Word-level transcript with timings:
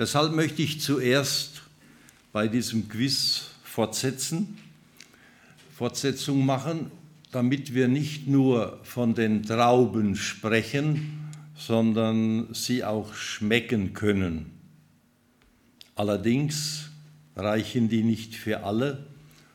Deshalb 0.00 0.32
möchte 0.32 0.62
ich 0.62 0.80
zuerst 0.80 1.60
bei 2.32 2.48
diesem 2.48 2.88
Quiz 2.88 3.50
fortsetzen, 3.62 4.56
Fortsetzung 5.76 6.46
machen, 6.46 6.90
damit 7.32 7.74
wir 7.74 7.86
nicht 7.86 8.26
nur 8.26 8.80
von 8.82 9.14
den 9.14 9.42
Trauben 9.42 10.16
sprechen, 10.16 11.28
sondern 11.54 12.48
sie 12.54 12.82
auch 12.82 13.12
schmecken 13.12 13.92
können. 13.92 14.46
Allerdings 15.96 16.88
reichen 17.36 17.90
die 17.90 18.02
nicht 18.02 18.34
für 18.34 18.64
alle, 18.64 19.04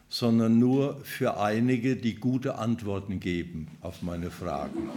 sondern 0.10 0.60
nur 0.60 1.04
für 1.04 1.40
einige, 1.40 1.96
die 1.96 2.18
gute 2.18 2.60
Antworten 2.60 3.20
geben 3.20 3.70
auf 3.82 4.04
meine 4.04 4.30
Fragen. 4.30 4.92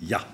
Ja. 0.00 0.24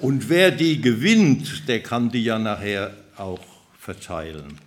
Und 0.00 0.30
wer 0.30 0.50
die 0.50 0.80
gewinnt, 0.80 1.68
der 1.68 1.82
kann 1.82 2.10
die 2.10 2.24
ja 2.24 2.38
nachher 2.38 2.94
auch 3.16 3.44
verteilen. 3.78 4.58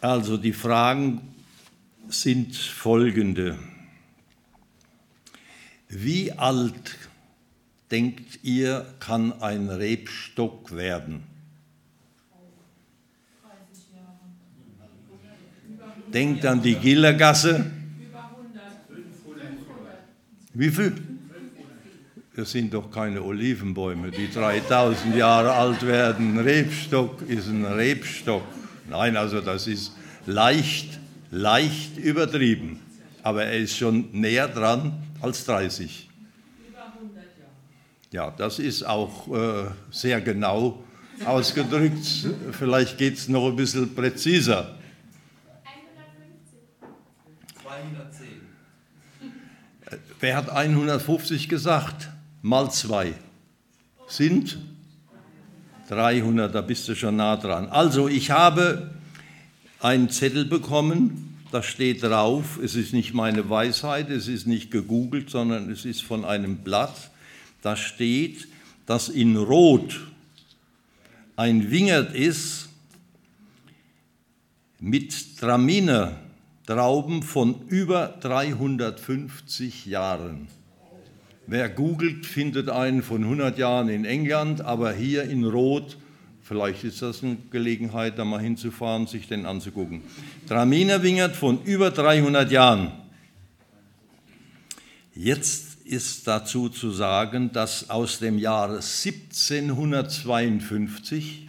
Also 0.00 0.36
die 0.36 0.52
Fragen 0.52 1.20
sind 2.08 2.54
folgende. 2.54 3.58
Wie 5.88 6.32
alt, 6.32 6.98
denkt 7.90 8.40
ihr, 8.42 8.86
kann 9.00 9.40
ein 9.40 9.70
Rebstock 9.70 10.74
werden? 10.76 11.24
Denkt 16.12 16.44
an 16.44 16.60
die 16.62 16.74
Gillergasse. 16.74 17.70
Wie 20.52 20.70
viel? 20.70 21.09
Das 22.40 22.52
sind 22.52 22.72
doch 22.72 22.90
keine 22.90 23.22
Olivenbäume, 23.22 24.10
die 24.10 24.32
3000 24.32 25.14
Jahre 25.14 25.52
alt 25.52 25.86
werden. 25.86 26.38
Rebstock 26.38 27.20
ist 27.28 27.48
ein 27.48 27.66
Rebstock. 27.66 28.44
Nein, 28.88 29.14
also 29.18 29.42
das 29.42 29.66
ist 29.66 29.92
leicht, 30.24 30.98
leicht 31.30 31.98
übertrieben. 31.98 32.80
Aber 33.22 33.44
er 33.44 33.58
ist 33.58 33.76
schon 33.76 34.08
näher 34.12 34.48
dran 34.48 35.02
als 35.20 35.44
30. 35.44 36.08
Ja, 38.10 38.30
das 38.30 38.58
ist 38.58 38.84
auch 38.84 39.28
äh, 39.28 39.66
sehr 39.90 40.22
genau 40.22 40.82
ausgedrückt. 41.26 42.26
Vielleicht 42.52 42.96
geht 42.96 43.18
es 43.18 43.28
noch 43.28 43.48
ein 43.48 43.56
bisschen 43.56 43.94
präziser. 43.94 44.78
210. 47.62 48.28
Wer 50.20 50.36
hat 50.36 50.48
150 50.48 51.46
gesagt? 51.46 52.08
Mal 52.42 52.70
zwei 52.70 53.14
sind 54.06 54.58
300, 55.88 56.54
da 56.54 56.60
bist 56.60 56.88
du 56.88 56.94
schon 56.94 57.16
nah 57.16 57.36
dran. 57.36 57.68
Also 57.68 58.08
ich 58.08 58.30
habe 58.30 58.90
einen 59.80 60.08
Zettel 60.08 60.44
bekommen, 60.44 61.36
da 61.52 61.62
steht 61.62 62.02
drauf, 62.02 62.58
es 62.62 62.76
ist 62.76 62.92
nicht 62.92 63.12
meine 63.12 63.50
Weisheit, 63.50 64.08
es 64.08 64.28
ist 64.28 64.46
nicht 64.46 64.70
gegoogelt, 64.70 65.30
sondern 65.30 65.70
es 65.70 65.84
ist 65.84 66.02
von 66.02 66.24
einem 66.24 66.58
Blatt, 66.58 67.10
da 67.60 67.76
steht, 67.76 68.48
dass 68.86 69.08
in 69.08 69.36
Rot 69.36 70.00
ein 71.36 71.70
Wingert 71.70 72.14
ist 72.14 72.68
mit 74.78 75.38
Traminer 75.38 76.16
Trauben 76.66 77.22
von 77.22 77.66
über 77.66 78.14
350 78.20 79.86
Jahren. 79.86 80.46
Wer 81.52 81.68
googelt, 81.68 82.26
findet 82.26 82.68
einen 82.68 83.02
von 83.02 83.24
100 83.24 83.58
Jahren 83.58 83.88
in 83.88 84.04
England, 84.04 84.60
aber 84.60 84.92
hier 84.92 85.24
in 85.24 85.44
Rot, 85.44 85.96
vielleicht 86.44 86.84
ist 86.84 87.02
das 87.02 87.24
eine 87.24 87.38
Gelegenheit, 87.50 88.20
da 88.20 88.24
mal 88.24 88.40
hinzufahren, 88.40 89.08
sich 89.08 89.26
den 89.26 89.46
anzugucken. 89.46 90.02
Traminer 90.46 91.02
Wingert 91.02 91.34
von 91.34 91.60
über 91.64 91.90
300 91.90 92.52
Jahren. 92.52 92.92
Jetzt 95.12 95.78
ist 95.84 96.28
dazu 96.28 96.68
zu 96.68 96.92
sagen, 96.92 97.50
dass 97.52 97.90
aus 97.90 98.20
dem 98.20 98.38
Jahre 98.38 98.76
1752 98.76 101.48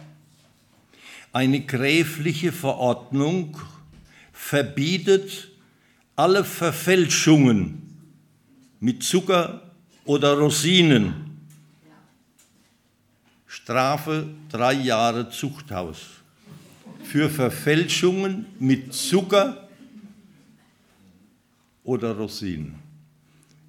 eine 1.32 1.60
gräfliche 1.60 2.50
Verordnung 2.50 3.56
verbietet 4.32 5.52
alle 6.16 6.42
Verfälschungen 6.42 7.82
mit 8.80 9.04
Zucker 9.04 9.68
oder 10.04 10.38
Rosinen. 10.38 11.14
Strafe 13.46 14.28
drei 14.50 14.74
Jahre 14.74 15.30
Zuchthaus. 15.30 15.98
Für 17.04 17.28
Verfälschungen 17.28 18.46
mit 18.58 18.94
Zucker 18.94 19.68
oder 21.84 22.16
Rosinen. 22.16 22.76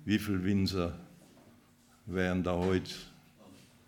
Wie 0.06 0.20
viele 0.20 0.44
Winzer 0.44 0.98
wären 2.06 2.44
da 2.44 2.54
heute, 2.54 2.92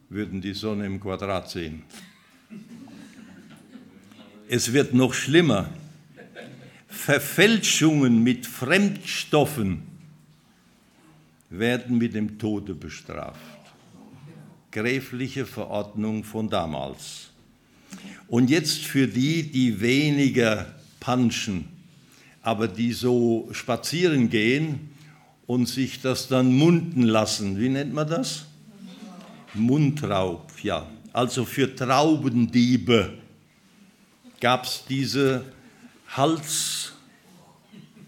würden 0.09 0.41
die 0.41 0.53
Sonne 0.53 0.85
im 0.85 0.99
Quadrat 0.99 1.49
sehen? 1.49 1.83
Es 4.47 4.71
wird 4.73 4.93
noch 4.93 5.13
schlimmer. 5.13 5.69
Verfälschungen 6.87 8.23
mit 8.23 8.45
Fremdstoffen 8.45 9.94
werden 11.59 11.97
mit 11.97 12.13
dem 12.13 12.37
Tode 12.37 12.75
bestraft. 12.75 13.39
Gräfliche 14.71 15.45
Verordnung 15.45 16.23
von 16.23 16.49
damals. 16.49 17.29
Und 18.27 18.49
jetzt 18.49 18.85
für 18.85 19.07
die, 19.07 19.43
die 19.43 19.79
weniger 19.79 20.75
panschen, 20.99 21.65
aber 22.41 22.67
die 22.67 22.91
so 22.91 23.47
spazieren 23.51 24.29
gehen 24.29 24.89
und 25.47 25.67
sich 25.67 26.01
das 26.01 26.27
dann 26.27 26.53
munden 26.53 27.03
lassen. 27.03 27.59
Wie 27.59 27.69
nennt 27.69 27.93
man 27.93 28.07
das? 28.07 28.45
Mundraub, 29.53 30.51
ja. 30.63 30.87
Also 31.13 31.45
für 31.45 31.73
Traubendiebe 31.73 33.13
gab 34.41 34.65
es 34.65 34.83
diese 34.89 35.45
Hals, 36.09 36.93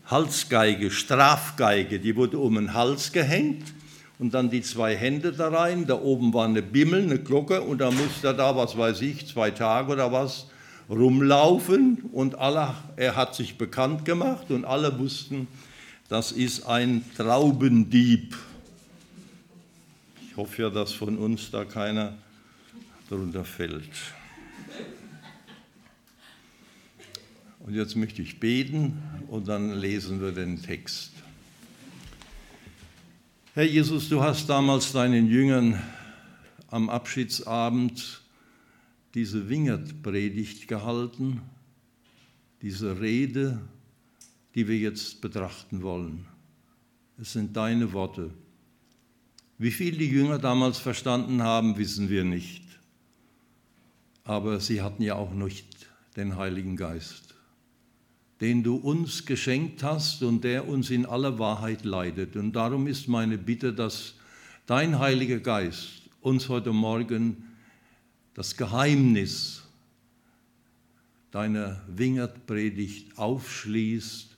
Halsgeige, 0.07 0.90
Strafgeige, 0.90 2.00
die 2.00 2.16
wurde 2.16 2.40
um 2.40 2.56
den 2.56 2.73
Hals 2.73 3.12
gehängt 3.12 3.73
und 4.19 4.34
dann 4.34 4.50
die 4.50 4.62
zwei 4.62 4.95
Hände 4.95 5.34
da 5.34 5.50
rein. 5.50 5.85
Da 5.85 5.95
oben 5.95 6.34
war 6.34 6.45
eine 6.45 6.62
Bimmel, 6.62 7.03
eine 7.03 7.19
Glocke 7.19 7.62
und 7.62 7.79
da 7.79 7.91
musste 7.91 8.28
er 8.28 8.34
da, 8.34 8.56
was 8.56 8.78
weiß 8.78 9.01
ich, 9.01 9.28
zwei 9.28 9.51
Tage 9.51 9.91
oder 9.91 10.12
was, 10.12 10.47
rumlaufen 10.90 12.03
und 12.13 12.35
alle, 12.35 12.75
er 12.96 13.16
hat 13.16 13.35
sich 13.35 13.57
bekannt 13.57 14.06
gemacht 14.06 14.50
und 14.50 14.63
alle 14.63 14.97
wussten, 14.97 15.47
das 16.07 16.31
ist 16.31 16.66
ein 16.66 17.03
Traubendieb. 17.17 18.35
Ich 20.25 20.38
hoffe 20.38 20.62
ja, 20.62 20.69
dass 20.69 20.94
von 20.94 21.17
uns 21.17 21.51
da 21.51 21.66
keiner 21.66 22.13
darunter 23.09 23.44
fällt. 23.44 23.90
Und 27.59 27.73
jetzt 27.73 27.97
möchte 27.97 28.22
ich 28.22 28.40
beten 28.40 28.97
und 29.28 29.48
dann 29.48 29.74
lesen 29.74 30.22
wir 30.22 30.32
den 30.32 30.62
Text. 30.62 31.12
Herr 33.54 33.66
Jesus, 33.66 34.10
du 34.10 34.22
hast 34.22 34.48
damals 34.48 34.92
deinen 34.92 35.28
Jüngern 35.28 35.82
am 36.68 36.90
Abschiedsabend 36.90 38.22
diese 39.14 39.50
Wingert-Predigt 39.50 40.68
gehalten, 40.68 41.42
diese 42.62 43.00
Rede, 43.02 43.60
die 44.56 44.68
wir 44.68 44.78
jetzt 44.78 45.22
betrachten 45.22 45.82
wollen. 45.82 46.26
Es 47.20 47.34
sind 47.34 47.58
deine 47.58 47.94
Worte. 47.94 48.32
Wie 49.58 49.72
viel 49.72 49.98
die 49.98 50.09
Jünger 50.09 50.38
damals 50.38 50.78
verstanden 50.78 51.42
haben, 51.42 51.78
wissen 51.78 52.09
wir 52.09 52.24
nicht. 52.24 52.64
Aber 54.24 54.59
sie 54.59 54.82
hatten 54.82 55.02
ja 55.02 55.16
auch 55.16 55.34
nicht 55.34 55.88
den 56.16 56.35
Heiligen 56.35 56.76
Geist 56.76 57.27
den 58.41 58.63
du 58.63 58.75
uns 58.75 59.25
geschenkt 59.25 59.84
hast 59.84 60.22
und 60.23 60.43
der 60.43 60.67
uns 60.67 60.89
in 60.89 61.05
aller 61.05 61.39
Wahrheit 61.39 61.84
leitet. 61.84 62.35
Und 62.35 62.53
darum 62.53 62.87
ist 62.87 63.07
meine 63.07 63.37
Bitte, 63.37 63.73
dass 63.73 64.16
dein 64.66 64.99
Heiliger 64.99 65.39
Geist 65.39 66.03
uns 66.22 66.49
heute 66.49 66.72
Morgen 66.72 67.43
das 68.34 68.55
Geheimnis 68.55 69.63
deiner 71.31 71.81
Wingertpredigt 71.87 73.17
aufschließt 73.17 74.37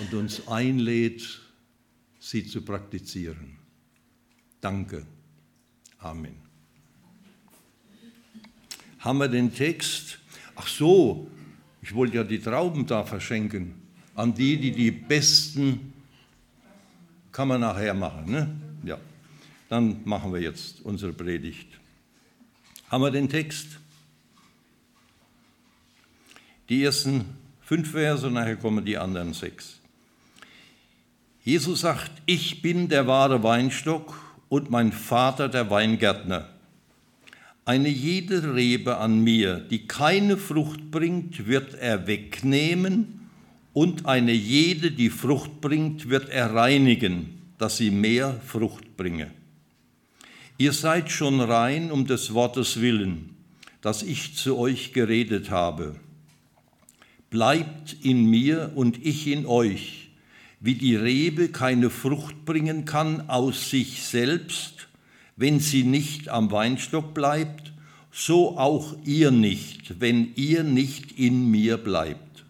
und 0.00 0.14
uns 0.14 0.48
einlädt, 0.48 1.40
sie 2.18 2.46
zu 2.46 2.62
praktizieren. 2.62 3.56
Danke. 4.60 5.06
Amen. 5.98 6.34
Haben 8.98 9.18
wir 9.18 9.28
den 9.28 9.54
Text? 9.54 10.18
Ach 10.56 10.66
so, 10.66 11.30
ich 11.88 11.94
wollte 11.94 12.16
ja 12.16 12.24
die 12.24 12.38
Trauben 12.38 12.84
da 12.84 13.02
verschenken 13.02 13.72
an 14.14 14.34
die, 14.34 14.58
die 14.58 14.72
die 14.72 14.90
besten, 14.90 15.94
kann 17.32 17.48
man 17.48 17.62
nachher 17.62 17.94
machen, 17.94 18.30
ne? 18.30 18.56
Ja. 18.84 18.98
Dann 19.70 20.02
machen 20.04 20.30
wir 20.34 20.40
jetzt 20.40 20.82
unsere 20.82 21.14
Predigt. 21.14 21.66
Haben 22.90 23.04
wir 23.04 23.10
den 23.10 23.30
Text? 23.30 23.78
Die 26.68 26.84
ersten 26.84 27.24
fünf 27.62 27.92
Verse, 27.92 28.30
nachher 28.30 28.56
kommen 28.56 28.84
die 28.84 28.98
anderen 28.98 29.32
sechs. 29.32 29.80
Jesus 31.42 31.80
sagt, 31.80 32.10
ich 32.26 32.60
bin 32.60 32.90
der 32.90 33.06
wahre 33.06 33.42
Weinstock 33.42 34.20
und 34.50 34.68
mein 34.68 34.92
Vater 34.92 35.48
der 35.48 35.70
Weingärtner. 35.70 36.50
Eine 37.68 37.90
jede 37.90 38.54
Rebe 38.54 38.96
an 38.96 39.22
mir, 39.22 39.56
die 39.56 39.86
keine 39.86 40.38
Frucht 40.38 40.90
bringt, 40.90 41.48
wird 41.48 41.74
er 41.74 42.06
wegnehmen, 42.06 43.28
und 43.74 44.06
eine 44.06 44.32
jede, 44.32 44.90
die 44.90 45.10
Frucht 45.10 45.60
bringt, 45.60 46.08
wird 46.08 46.30
er 46.30 46.54
reinigen, 46.54 47.42
dass 47.58 47.76
sie 47.76 47.90
mehr 47.90 48.40
Frucht 48.46 48.96
bringe. 48.96 49.30
Ihr 50.56 50.72
seid 50.72 51.10
schon 51.10 51.42
rein 51.42 51.92
um 51.92 52.06
des 52.06 52.32
Wortes 52.32 52.80
willen, 52.80 53.36
das 53.82 54.02
ich 54.02 54.34
zu 54.34 54.56
euch 54.56 54.94
geredet 54.94 55.50
habe. 55.50 55.96
Bleibt 57.28 57.98
in 58.02 58.24
mir 58.24 58.72
und 58.76 59.04
ich 59.04 59.26
in 59.26 59.44
euch, 59.44 60.08
wie 60.60 60.74
die 60.74 60.96
Rebe 60.96 61.50
keine 61.50 61.90
Frucht 61.90 62.46
bringen 62.46 62.86
kann 62.86 63.28
aus 63.28 63.68
sich 63.68 64.04
selbst, 64.04 64.87
wenn 65.38 65.60
sie 65.60 65.84
nicht 65.84 66.28
am 66.28 66.50
Weinstock 66.50 67.14
bleibt, 67.14 67.72
so 68.10 68.58
auch 68.58 68.96
ihr 69.04 69.30
nicht, 69.30 70.00
wenn 70.00 70.34
ihr 70.34 70.64
nicht 70.64 71.12
in 71.12 71.48
mir 71.48 71.78
bleibt. 71.78 72.44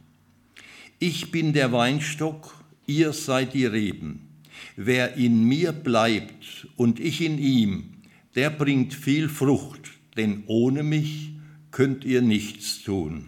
Ich 0.99 1.31
bin 1.31 1.52
der 1.52 1.70
Weinstock, 1.70 2.55
ihr 2.87 3.12
seid 3.12 3.52
die 3.52 3.67
Reben. 3.67 4.26
Wer 4.75 5.17
in 5.17 5.44
mir 5.44 5.73
bleibt 5.73 6.67
und 6.76 6.99
ich 6.99 7.20
in 7.20 7.38
ihm, 7.38 7.93
der 8.35 8.49
bringt 8.49 8.94
viel 8.94 9.29
Frucht, 9.29 9.90
denn 10.17 10.44
ohne 10.46 10.82
mich 10.82 11.32
könnt 11.70 12.06
ihr 12.06 12.23
nichts 12.23 12.82
tun. 12.82 13.26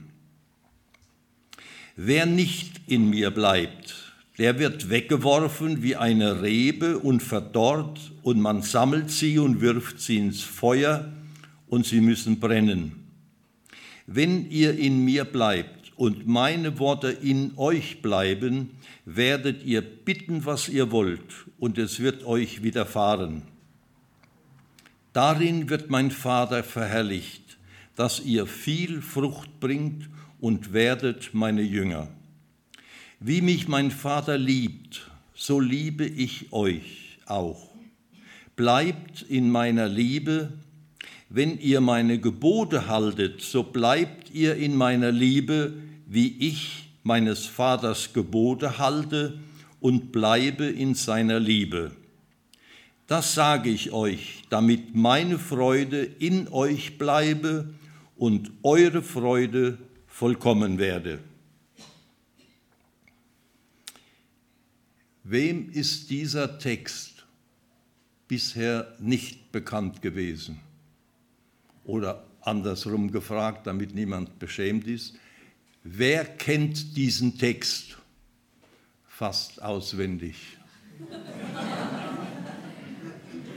Wer 1.97 2.25
nicht 2.25 2.81
in 2.87 3.11
mir 3.11 3.31
bleibt, 3.31 4.10
der 4.41 4.59
wird 4.59 4.89
weggeworfen 4.89 5.83
wie 5.83 5.97
eine 5.97 6.41
Rebe 6.41 6.99
und 6.99 7.23
verdorrt, 7.23 8.11
und 8.23 8.41
man 8.41 8.63
sammelt 8.63 9.11
sie 9.11 9.39
und 9.39 9.61
wirft 9.61 10.01
sie 10.01 10.17
ins 10.17 10.41
Feuer, 10.41 11.13
und 11.69 11.85
sie 11.85 12.01
müssen 12.01 12.41
brennen. 12.41 12.93
Wenn 14.07 14.51
ihr 14.51 14.79
in 14.79 15.05
mir 15.05 15.27
bleibt 15.27 15.93
und 15.95 16.27
meine 16.27 16.79
Worte 16.79 17.11
in 17.11 17.53
euch 17.59 18.01
bleiben, 18.01 18.71
werdet 19.05 19.63
ihr 19.63 19.83
bitten, 19.83 20.47
was 20.47 20.71
ihr 20.71 20.91
wollt, 20.91 21.45
und 21.59 21.77
es 21.77 22.01
wird 22.01 22.25
euch 22.25 22.63
widerfahren. 22.63 23.43
Darin 25.13 25.69
wird 25.69 25.91
mein 25.91 26.11
Vater 26.11 26.65
verherrlicht, 26.65 27.59
dass 27.95 28.21
ihr 28.21 28.47
viel 28.47 29.03
Frucht 29.03 29.61
bringt 29.61 30.09
und 30.41 30.73
werdet 30.73 31.35
meine 31.35 31.61
Jünger. 31.61 32.09
Wie 33.23 33.43
mich 33.43 33.69
mein 33.69 33.91
Vater 33.91 34.39
liebt, 34.39 35.11
so 35.35 35.61
liebe 35.61 36.07
ich 36.07 36.55
euch 36.55 37.19
auch. 37.27 37.69
Bleibt 38.57 39.21
in 39.21 39.51
meiner 39.51 39.89
Liebe, 39.89 40.55
wenn 41.29 41.59
ihr 41.59 41.83
meine 41.83 42.19
Gebote 42.19 42.89
haltet, 42.89 43.43
so 43.43 43.63
bleibt 43.63 44.31
ihr 44.31 44.57
in 44.57 44.75
meiner 44.75 45.13
Liebe, 45.13 45.75
wie 46.07 46.35
ich 46.39 46.89
meines 47.03 47.45
Vaters 47.45 48.15
Gebote 48.15 48.79
halte 48.79 49.39
und 49.81 50.13
bleibe 50.13 50.65
in 50.65 50.95
seiner 50.95 51.39
Liebe. 51.39 51.91
Das 53.07 53.35
sage 53.35 53.69
ich 53.69 53.93
euch, 53.93 54.45
damit 54.49 54.95
meine 54.95 55.39
Freude 55.39 56.05
in 56.05 56.49
euch 56.49 56.97
bleibe 56.97 57.69
und 58.17 58.51
eure 58.63 59.03
Freude 59.03 59.77
vollkommen 60.07 60.79
werde. 60.79 61.19
Wem 65.23 65.71
ist 65.71 66.11
dieser 66.11 66.59
Text 66.59 67.27
bisher 68.29 68.95
nicht 68.99 69.53
bekannt 69.53 70.03
gewesen? 70.03 70.61
Oder 71.85 72.25
andersrum 72.41 73.11
gefragt, 73.11 73.67
damit 73.67 73.95
niemand 73.95 74.39
beschämt 74.39 74.87
ist, 74.87 75.15
wer 75.83 76.25
kennt 76.25 76.97
diesen 76.97 77.39
Text 77.39 77.99
fast 79.07 79.63
auswendig? 79.63 80.37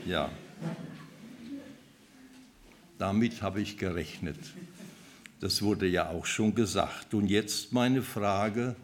Ja, 0.05 0.29
damit 2.97 3.41
habe 3.41 3.61
ich 3.61 3.77
gerechnet. 3.77 4.37
Das 5.39 5.61
wurde 5.61 5.87
ja 5.87 6.09
auch 6.09 6.25
schon 6.25 6.55
gesagt. 6.55 7.13
Und 7.13 7.29
jetzt 7.29 7.71
meine 7.71 8.01
Frage, 8.01 8.75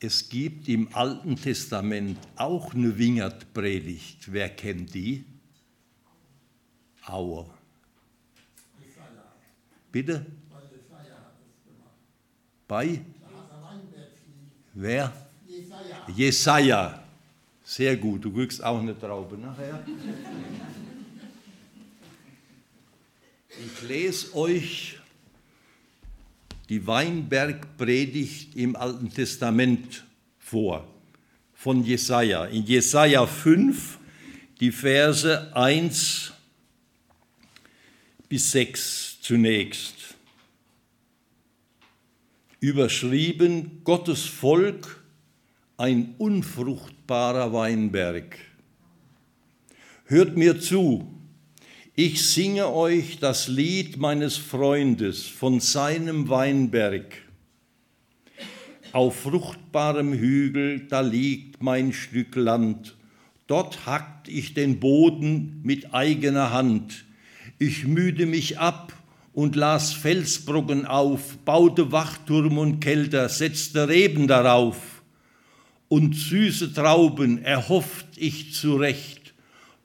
es 0.00 0.28
gibt 0.30 0.66
im 0.68 0.94
Alten 0.94 1.36
Testament 1.36 2.18
auch 2.36 2.74
eine 2.74 2.96
Wingert-Predigt. 2.96 4.32
Wer 4.32 4.48
kennt 4.48 4.94
die? 4.94 5.24
Aue. 7.04 7.46
Bitte? 9.92 10.24
Bei? 12.66 13.00
Wer? 14.72 15.12
Jesaja. 16.16 17.02
Sehr 17.62 17.96
gut, 17.96 18.24
du 18.24 18.32
kriegst 18.32 18.64
auch 18.64 18.80
eine 18.80 18.98
Traube 18.98 19.36
nachher. 19.36 19.84
Ich 23.48 23.82
lese 23.82 24.34
euch 24.34 24.99
die 26.70 26.86
Weinbergpredigt 26.86 28.54
im 28.54 28.76
Alten 28.76 29.12
Testament 29.12 30.04
vor 30.38 30.86
von 31.52 31.84
Jesaja. 31.84 32.46
In 32.46 32.64
Jesaja 32.64 33.26
5 33.26 33.98
die 34.60 34.70
Verse 34.70 35.54
1 35.54 36.32
bis 38.28 38.52
6 38.52 39.20
zunächst. 39.20 39.96
Überschrieben 42.60 43.80
Gottes 43.82 44.24
Volk 44.26 45.02
ein 45.76 46.14
unfruchtbarer 46.18 47.52
Weinberg. 47.52 48.38
Hört 50.04 50.36
mir 50.36 50.60
zu, 50.60 51.19
ich 51.96 52.22
singe 52.22 52.72
euch 52.72 53.18
das 53.18 53.48
Lied 53.48 53.96
meines 53.98 54.36
Freundes 54.36 55.26
von 55.26 55.60
seinem 55.60 56.28
Weinberg. 56.28 57.14
Auf 58.92 59.20
fruchtbarem 59.20 60.12
Hügel, 60.12 60.86
da 60.88 61.00
liegt 61.00 61.62
mein 61.62 61.92
Stück 61.92 62.36
Land. 62.36 62.96
Dort 63.46 63.86
hackt 63.86 64.28
ich 64.28 64.54
den 64.54 64.78
Boden 64.78 65.60
mit 65.64 65.92
eigener 65.92 66.52
Hand. 66.52 67.04
Ich 67.58 67.84
müde 67.84 68.26
mich 68.26 68.58
ab 68.58 68.92
und 69.32 69.56
las 69.56 69.92
Felsbrocken 69.92 70.86
auf, 70.86 71.38
baute 71.44 71.92
Wachturm 71.92 72.58
und 72.58 72.80
Kelter, 72.80 73.28
setzte 73.28 73.88
Reben 73.88 74.28
darauf. 74.28 75.02
Und 75.88 76.14
süße 76.14 76.72
Trauben 76.72 77.42
erhofft 77.42 78.06
ich 78.16 78.54
zurecht 78.54 79.19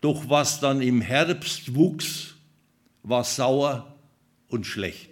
doch 0.02 0.30
was 0.30 0.60
dann 0.60 0.82
im 0.82 1.02
Herbst 1.02 1.74
wuchs, 1.76 2.36
war 3.04 3.24
sauer 3.24 3.96
und 4.48 4.66
schlecht. 4.66 5.10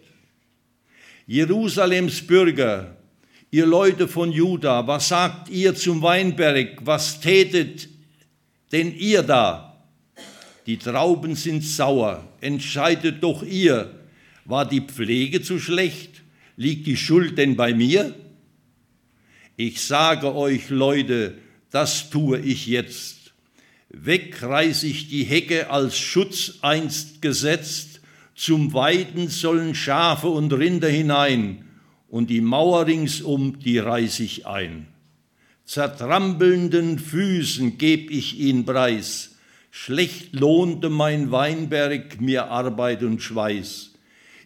Jerusalems 1.25 2.25
Bürger, 2.25 2.97
ihr 3.49 3.65
Leute 3.65 4.07
von 4.07 4.31
Juda, 4.31 4.85
was 4.87 5.07
sagt 5.07 5.49
ihr 5.49 5.73
zum 5.75 6.01
Weinberg? 6.01 6.85
Was 6.85 7.21
tätet 7.21 7.87
denn 8.71 8.93
ihr 8.95 9.23
da? 9.23 9.85
Die 10.65 10.77
Trauben 10.77 11.35
sind 11.35 11.63
sauer, 11.63 12.27
entscheidet 12.41 13.23
doch 13.23 13.43
ihr. 13.43 13.93
War 14.45 14.67
die 14.67 14.81
Pflege 14.81 15.41
zu 15.41 15.59
schlecht? 15.59 16.21
Liegt 16.57 16.87
die 16.87 16.97
Schuld 16.97 17.37
denn 17.37 17.55
bei 17.55 17.73
mir? 17.73 18.13
Ich 19.55 19.81
sage 19.81 20.35
euch, 20.35 20.69
Leute, 20.69 21.37
das 21.69 22.09
tue 22.09 22.39
ich 22.39 22.67
jetzt. 22.67 23.22
Weg 23.95 24.41
reiß 24.41 24.83
ich 24.83 25.07
die 25.07 25.23
Hecke 25.23 25.69
als 25.69 25.97
Schutz 25.97 26.55
einst 26.62 27.21
gesetzt, 27.21 28.01
zum 28.35 28.73
Weiden 28.73 29.29
sollen 29.29 29.75
Schafe 29.75 30.27
und 30.29 30.51
Rinder 30.51 30.89
hinein, 30.89 31.65
und 32.09 32.31
die 32.31 32.41
Mauer 32.41 32.88
ringsum, 32.88 33.59
die 33.59 33.77
reiß 33.77 34.19
ich 34.21 34.47
ein. 34.47 34.88
Zertrampelnden 35.65 36.97
Füßen 36.97 37.77
geb 37.77 38.09
ich 38.09 38.39
ihn 38.39 38.65
preis, 38.65 39.35
schlecht 39.69 40.33
lohnte 40.33 40.89
mein 40.89 41.31
Weinberg 41.31 42.19
mir 42.19 42.50
Arbeit 42.50 43.03
und 43.03 43.21
Schweiß. 43.21 43.93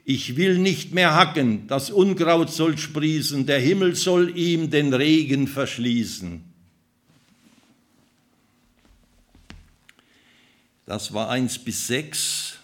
Ich 0.04 0.36
will 0.36 0.58
nicht 0.58 0.94
mehr 0.94 1.16
hacken, 1.16 1.68
das 1.68 1.90
Unkraut 1.90 2.50
soll 2.52 2.78
sprießen, 2.78 3.46
der 3.46 3.60
Himmel 3.60 3.96
soll 3.96 4.38
ihm 4.38 4.70
den 4.70 4.94
Regen 4.94 5.48
verschließen. 5.48 6.47
Das 10.88 11.14
war 11.14 11.30
1 11.30 11.60
bis 11.60 11.88
6. 11.88 12.60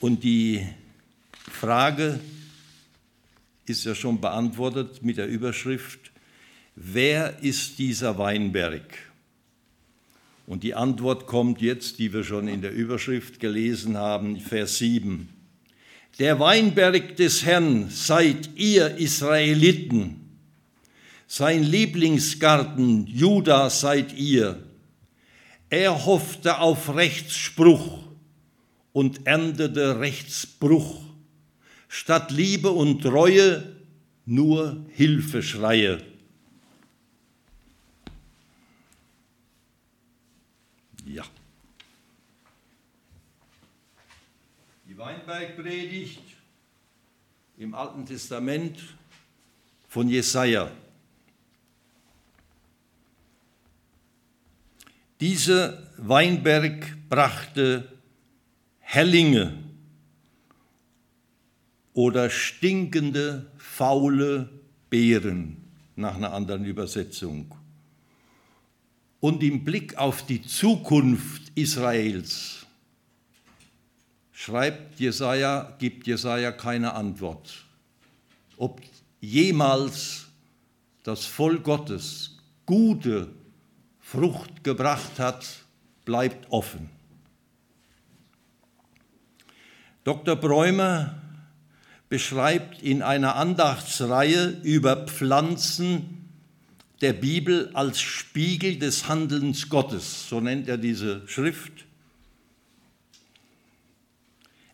Und 0.00 0.24
die 0.24 0.66
Frage 1.48 2.18
ist 3.66 3.84
ja 3.84 3.94
schon 3.94 4.20
beantwortet 4.20 5.04
mit 5.04 5.16
der 5.16 5.28
Überschrift, 5.28 6.10
wer 6.74 7.38
ist 7.40 7.78
dieser 7.78 8.18
Weinberg? 8.18 8.82
Und 10.48 10.64
die 10.64 10.74
Antwort 10.74 11.28
kommt 11.28 11.60
jetzt, 11.60 12.00
die 12.00 12.12
wir 12.12 12.24
schon 12.24 12.48
in 12.48 12.62
der 12.62 12.72
Überschrift 12.72 13.38
gelesen 13.38 13.96
haben, 13.96 14.40
Vers 14.40 14.78
7. 14.78 15.28
Der 16.18 16.40
Weinberg 16.40 17.14
des 17.14 17.44
Herrn 17.44 17.90
seid 17.90 18.56
ihr 18.56 18.96
Israeliten, 18.96 20.16
sein 21.28 21.62
Lieblingsgarten 21.62 23.06
Juda 23.06 23.70
seid 23.70 24.18
ihr. 24.18 24.64
Er 25.70 26.04
hoffte 26.04 26.58
auf 26.58 26.92
Rechtsspruch 26.92 28.00
und 28.92 29.24
erntete 29.24 30.00
Rechtsbruch 30.00 31.00
statt 31.88 32.32
Liebe 32.32 32.70
und 32.70 33.02
Treue 33.02 33.76
nur 34.26 34.84
Hilfeschreie. 34.90 36.04
Ja. 41.06 41.24
Die 44.88 44.98
Weinbergpredigt 44.98 46.22
im 47.58 47.74
Alten 47.74 48.06
Testament 48.06 48.80
von 49.88 50.08
Jesaja. 50.08 50.70
Dieser 55.20 55.86
Weinberg 55.98 56.96
brachte 57.10 57.92
Hellinge 58.78 59.58
oder 61.92 62.30
stinkende, 62.30 63.50
faule 63.58 64.48
Beeren 64.88 65.58
nach 65.94 66.16
einer 66.16 66.32
anderen 66.32 66.64
Übersetzung. 66.64 67.54
Und 69.20 69.42
im 69.42 69.62
Blick 69.62 69.98
auf 69.98 70.24
die 70.24 70.40
Zukunft 70.40 71.52
Israels 71.54 72.64
schreibt 74.32 74.98
Jesaja, 74.98 75.76
gibt 75.78 76.06
Jesaja 76.06 76.50
keine 76.50 76.94
Antwort. 76.94 77.66
Ob 78.56 78.80
jemals 79.20 80.28
das 81.02 81.26
Volk 81.26 81.64
Gottes 81.64 82.38
gute 82.64 83.28
Frucht 84.10 84.64
gebracht 84.64 85.20
hat, 85.20 85.46
bleibt 86.04 86.50
offen. 86.50 86.90
Dr. 90.02 90.34
Bräumer 90.34 91.14
beschreibt 92.08 92.82
in 92.82 93.02
einer 93.02 93.36
Andachtsreihe 93.36 94.48
über 94.64 95.06
Pflanzen 95.06 96.28
der 97.00 97.12
Bibel 97.12 97.70
als 97.74 98.00
Spiegel 98.00 98.80
des 98.80 99.06
Handelns 99.06 99.68
Gottes, 99.68 100.28
so 100.28 100.40
nennt 100.40 100.66
er 100.66 100.76
diese 100.76 101.22
Schrift, 101.28 101.86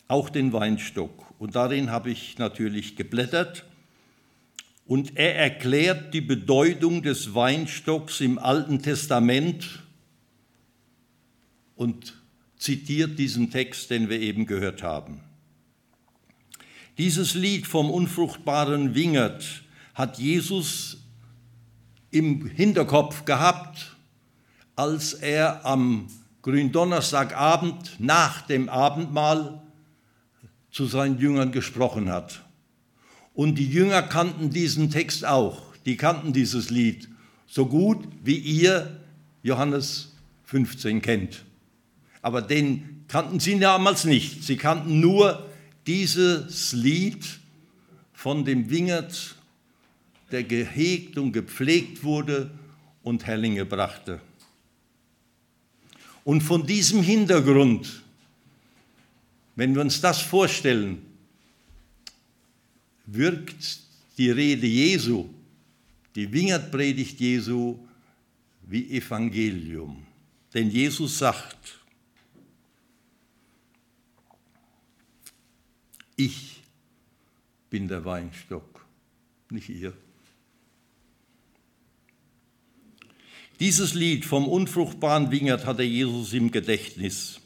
auch 0.09 0.31
den 0.31 0.55
Weinstock. 0.55 1.27
Und 1.39 1.57
darin 1.57 1.91
habe 1.91 2.11
ich 2.11 2.39
natürlich 2.39 2.97
geblättert. 2.97 3.67
Und 4.87 5.17
er 5.17 5.35
erklärt 5.35 6.15
die 6.15 6.21
Bedeutung 6.21 7.03
des 7.03 7.35
Weinstocks 7.35 8.21
im 8.21 8.39
Alten 8.39 8.83
Testament 8.83 9.83
und 11.75 12.15
zitiert 12.57 13.19
diesen 13.19 13.51
Text, 13.51 13.91
den 13.91 14.09
wir 14.09 14.21
eben 14.21 14.47
gehört 14.47 14.83
haben. 14.83 15.21
Dieses 16.99 17.35
Lied 17.35 17.67
vom 17.67 17.91
unfruchtbaren 17.91 18.95
Wingert 18.95 19.63
hat 19.93 20.19
Jesus 20.19 20.99
im 22.11 22.47
Hinterkopf 22.47 23.25
gehabt, 23.25 23.97
als 24.77 25.13
er 25.13 25.67
am 25.67 26.09
Gründonnerstagabend 26.43 27.97
nach 27.99 28.43
dem 28.43 28.69
Abendmahl 28.69 29.61
zu 30.71 30.87
seinen 30.87 31.19
Jüngern 31.19 31.51
gesprochen 31.51 32.09
hat. 32.09 32.46
Und 33.37 33.57
die 33.57 33.69
Jünger 33.69 34.03
kannten 34.03 34.49
diesen 34.49 34.91
Text 34.91 35.27
auch. 35.27 35.63
Die 35.85 35.99
kannten 35.99 36.33
dieses 36.33 36.71
Lied 36.71 37.07
so 37.47 37.67
gut, 37.67 38.09
wie 38.25 38.39
ihr 38.39 38.99
Johannes 39.43 40.15
15 40.45 41.03
kennt. 41.03 41.45
Aber 42.23 42.41
den 42.41 43.05
kannten 43.09 43.39
sie 43.39 43.61
damals 43.61 44.05
nicht. 44.05 44.43
Sie 44.43 44.57
kannten 44.57 45.01
nur 45.01 45.47
dieses 45.87 46.73
Lied 46.73 47.25
von 48.15 48.47
dem 48.47 48.71
Wingert, 48.71 49.37
der 50.33 50.43
gehegt 50.43 51.19
und 51.19 51.33
gepflegt 51.33 52.03
wurde 52.03 52.51
und 53.03 53.27
Herrlinge 53.27 53.67
brachte. 53.67 54.21
Und 56.25 56.41
von 56.41 56.67
diesem 56.67 57.03
Hintergrund, 57.03 58.03
wenn 59.55 59.75
wir 59.75 59.83
uns 59.83 60.01
das 60.01 60.23
vorstellen, 60.23 61.06
wirkt 63.07 63.81
die 64.19 64.31
Rede 64.31 64.67
Jesu, 64.67 65.29
die 66.15 66.31
Wingertpredigt 66.33 67.19
Jesu 67.21 67.79
wie 68.63 68.91
Evangelium. 68.97 70.05
Denn 70.53 70.71
Jesus 70.71 71.19
sagt, 71.19 71.77
Ich 76.17 76.63
bin 77.69 77.89
der 77.89 78.05
Weinstock, 78.07 78.87
nicht 79.51 79.69
ihr. 79.69 79.93
Dieses 83.61 83.95
Lied 83.95 84.25
vom 84.25 84.49
unfruchtbaren 84.49 85.31
Wingert 85.31 85.67
hatte 85.67 85.83
Jesus 85.83 86.33
im 86.33 86.51
Gedächtnis. 86.51 87.41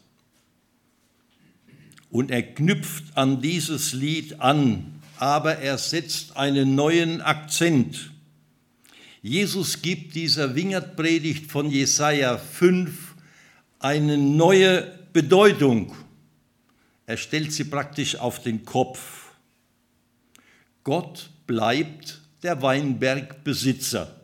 Und 2.11 2.31
er 2.31 2.43
knüpft 2.43 3.17
an 3.17 3.41
dieses 3.41 3.93
Lied 3.93 4.41
an, 4.41 5.00
aber 5.21 5.59
er 5.59 5.77
setzt 5.77 6.39
einen 6.39 6.75
neuen 6.75 7.21
Akzent. 7.21 8.11
Jesus 9.21 9.83
gibt 9.83 10.15
dieser 10.15 10.55
Wingertpredigt 10.55 11.53
von 11.53 11.71
Jesaja 11.71 12.39
5 12.39 13.17
eine 13.81 14.17
neue 14.17 14.99
Bedeutung. 15.13 15.95
Er 17.05 17.19
stellt 17.19 17.53
sie 17.53 17.65
praktisch 17.65 18.17
auf 18.17 18.43
den 18.43 18.65
Kopf. 18.65 19.33
Gott 20.85 21.29
bleibt 21.47 22.23
der 22.43 22.63
Weinbergbesitzer. 22.63 24.23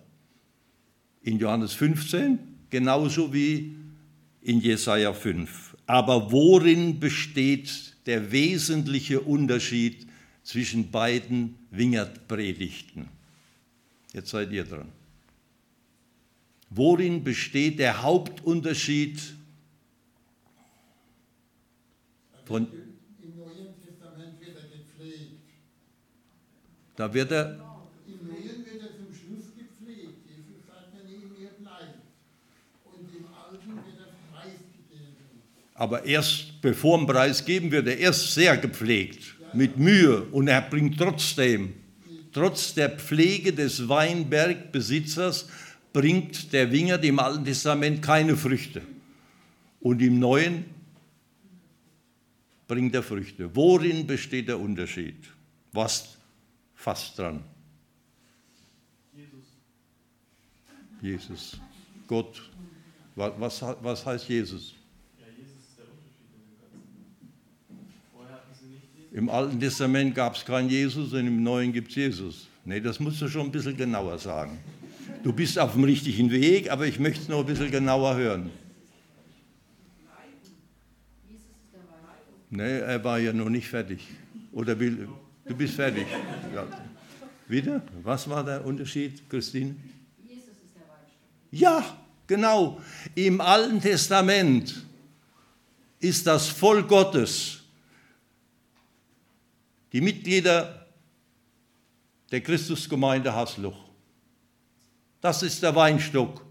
In 1.21 1.39
Johannes 1.39 1.75
15 1.75 2.39
genauso 2.71 3.35
wie 3.35 3.77
in 4.41 4.63
Jesaja 4.63 5.13
5. 5.13 5.77
Aber 5.87 6.33
worin 6.33 7.01
besteht 7.01 7.97
der 8.07 8.33
wesentliche 8.33 9.21
Unterschied 9.21 10.07
zwischen 10.47 10.93
beiden 10.93 11.59
Wingertpredigten? 11.73 13.09
Jetzt 14.13 14.31
seid 14.31 14.53
ihr 14.53 14.65
dran. 14.65 14.93
Worin 16.71 17.25
besteht 17.25 17.81
der 17.81 18.03
Hauptunterschied 18.03 19.21
von, 22.45 22.69
Im 23.21 23.37
Neuen 23.37 23.75
Testament 23.85 24.41
wird 24.41 24.57
er 24.57 24.69
gepflegt. 24.69 25.41
Da 26.95 27.13
wird 27.13 27.33
er. 27.33 27.51
Im 28.07 28.29
Neuen 28.29 28.65
wird 28.65 28.83
er 28.83 28.97
zum 28.97 29.13
Schluss 29.13 29.47
gepflegt. 29.59 30.29
Jesus 30.29 30.65
sagt, 30.65 30.95
ihr 30.95 31.13
in 31.13 31.29
mir 31.33 31.51
bleibt. 31.59 32.03
Und 32.85 33.17
im 33.17 33.27
Alten 33.35 33.75
wird 33.85 33.99
er 33.99 34.15
preisgegeben. 34.33 35.17
Aber 35.75 36.05
erst 36.05 36.61
bevor 36.63 36.99
dem 36.99 37.07
Preis 37.09 37.45
geben 37.45 37.73
wird 37.73 37.89
er 37.89 37.99
erst 37.99 38.33
sehr 38.33 38.57
gepflegt, 38.57 39.36
mit 39.53 39.79
Mühe. 39.79 40.23
Und 40.33 40.49
er 40.49 40.63
bringt 40.63 40.99
trotzdem, 40.99 41.75
trotz 42.33 42.75
der 42.75 42.91
Pflege 42.91 43.53
des 43.53 43.89
Weinbergbesitzers, 43.89 45.49
bringt 45.93 46.53
der 46.53 46.71
Wingert 46.73 47.05
im 47.05 47.19
Alten 47.19 47.45
Testament 47.45 48.03
keine 48.03 48.37
Früchte. 48.37 48.83
Und 49.81 50.03
im 50.03 50.19
Neuen 50.19 50.65
bringt 52.67 52.95
er 52.95 53.03
Früchte. 53.03 53.55
Worin 53.55 54.07
besteht 54.07 54.49
der 54.49 54.59
Unterschied? 54.59 55.17
Was 55.73 56.17
fast 56.75 57.19
dran? 57.19 57.43
Jesus. 59.15 59.45
Jesus. 61.01 61.61
Gott. 62.07 62.51
Was, 63.15 63.63
was 63.63 64.05
heißt 64.05 64.29
Jesus? 64.29 64.75
Ja, 65.19 65.27
Jesus 65.35 65.57
ist 65.57 65.79
der 65.79 65.87
Unterschied 65.87 66.27
Vorher 68.13 68.35
hatten 68.35 68.55
sie 68.61 68.67
nicht 68.67 68.85
Jesus. 68.95 69.06
Im 69.17 69.31
Alten 69.31 69.59
Testament 69.59 70.15
gab 70.15 70.37
es 70.37 70.45
keinen 70.45 70.69
Jesus 70.69 71.15
und 71.15 71.27
im 71.27 71.43
Neuen 71.43 71.73
gibt 71.73 71.89
es 71.89 71.95
Jesus. 71.95 72.49
Nee, 72.67 72.81
das 72.81 73.01
musst 73.01 73.19
du 73.23 73.29
schon 73.29 73.47
ein 73.47 73.51
bisschen 73.51 73.75
genauer 73.75 74.19
sagen. 74.19 74.59
Du 75.23 75.33
bist 75.33 75.59
auf 75.59 75.73
dem 75.73 75.85
richtigen 75.85 76.31
Weg, 76.31 76.71
aber 76.71 76.87
ich 76.87 76.99
möchte 76.99 77.23
es 77.23 77.29
noch 77.29 77.41
ein 77.41 77.47
bisschen 77.47 77.71
genauer 77.71 78.15
hören. 78.15 78.51
Nee, 82.51 82.81
er 82.81 83.03
war 83.03 83.19
ja 83.19 83.33
noch 83.33 83.49
nicht 83.49 83.67
fertig. 83.67 84.07
Oder 84.53 84.79
will, 84.79 85.09
du 85.47 85.57
bist 85.57 85.73
fertig. 85.73 86.05
Ja. 86.55 86.67
Wieder? 87.49 87.81
Was 88.03 88.29
war 88.29 88.45
der 88.45 88.67
Unterschied, 88.67 89.31
Christine? 89.31 89.77
Jesus 90.29 90.45
ist 90.49 90.75
der 90.75 90.83
Weinstock. 90.93 91.17
Ja, 91.53 91.97
genau. 92.27 92.83
Im 93.15 93.41
Alten 93.41 93.81
Testament 93.81 94.85
ist 96.01 96.27
das 96.27 96.49
Volk 96.49 96.87
Gottes, 96.87 97.63
die 99.97 100.03
Mitglieder 100.03 100.87
der 102.31 102.43
Christusgemeinde 102.43 103.33
Hasluch. 103.33 103.79
Das 105.23 105.43
ist 105.43 105.63
der 105.63 105.75
Weinstock 105.75 106.45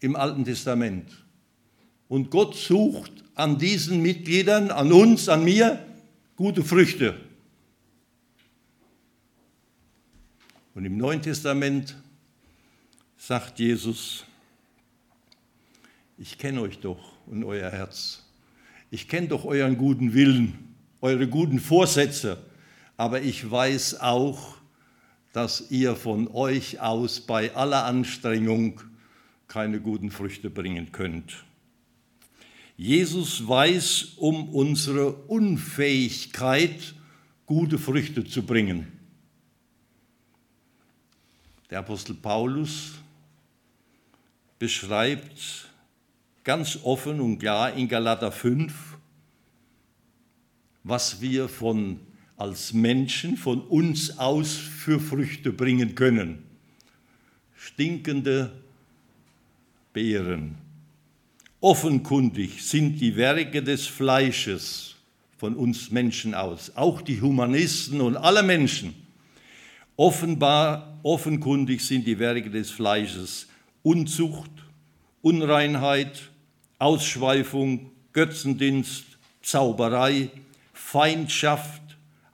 im 0.00 0.16
Alten 0.16 0.46
Testament. 0.46 1.12
Und 2.08 2.30
Gott 2.30 2.56
sucht 2.56 3.12
an 3.34 3.58
diesen 3.58 4.00
Mitgliedern, 4.00 4.70
an 4.70 4.90
uns, 4.90 5.28
an 5.28 5.44
mir, 5.44 5.84
gute 6.34 6.64
Früchte. 6.64 7.20
Und 10.74 10.86
im 10.86 10.96
Neuen 10.96 11.20
Testament 11.20 11.94
sagt 13.18 13.58
Jesus, 13.58 14.24
ich 16.16 16.38
kenne 16.38 16.62
euch 16.62 16.78
doch 16.78 17.12
und 17.26 17.44
euer 17.44 17.70
Herz. 17.70 18.22
Ich 18.90 19.08
kenne 19.08 19.28
doch 19.28 19.44
euren 19.44 19.76
guten 19.76 20.14
Willen, 20.14 20.73
eure 21.04 21.28
guten 21.28 21.60
Vorsätze, 21.60 22.38
aber 22.96 23.20
ich 23.20 23.50
weiß 23.50 24.00
auch, 24.00 24.56
dass 25.34 25.70
ihr 25.70 25.96
von 25.96 26.28
euch 26.28 26.80
aus 26.80 27.20
bei 27.20 27.54
aller 27.54 27.84
Anstrengung 27.84 28.80
keine 29.46 29.80
guten 29.80 30.10
Früchte 30.10 30.48
bringen 30.48 30.92
könnt. 30.92 31.44
Jesus 32.78 33.46
weiß 33.46 34.14
um 34.16 34.48
unsere 34.48 35.12
Unfähigkeit, 35.12 36.94
gute 37.44 37.76
Früchte 37.78 38.24
zu 38.24 38.42
bringen. 38.42 38.90
Der 41.68 41.80
Apostel 41.80 42.14
Paulus 42.14 42.92
beschreibt 44.58 45.68
ganz 46.44 46.78
offen 46.82 47.20
und 47.20 47.40
klar 47.40 47.74
in 47.74 47.88
Galater 47.88 48.32
5, 48.32 48.93
was 50.84 51.20
wir 51.20 51.48
von, 51.48 51.98
als 52.36 52.72
Menschen 52.72 53.36
von 53.36 53.60
uns 53.62 54.18
aus 54.18 54.54
für 54.54 55.00
Früchte 55.00 55.52
bringen 55.52 55.94
können. 55.94 56.44
Stinkende 57.56 58.52
Beeren. 59.92 60.56
Offenkundig 61.60 62.62
sind 62.62 63.00
die 63.00 63.16
Werke 63.16 63.62
des 63.62 63.86
Fleisches 63.86 64.94
von 65.38 65.56
uns 65.56 65.90
Menschen 65.90 66.34
aus, 66.34 66.72
auch 66.76 67.00
die 67.00 67.20
Humanisten 67.20 68.00
und 68.00 68.16
alle 68.16 68.42
Menschen 68.42 68.94
Offenbar, 69.96 70.98
offenkundig 71.04 71.80
sind 71.80 72.04
die 72.04 72.18
Werke 72.18 72.50
des 72.50 72.70
Fleisches 72.70 73.46
Unzucht, 73.84 74.50
Unreinheit, 75.22 76.30
Ausschweifung, 76.80 77.92
Götzendienst, 78.12 79.04
Zauberei, 79.40 80.30
Feindschaft, 80.94 81.82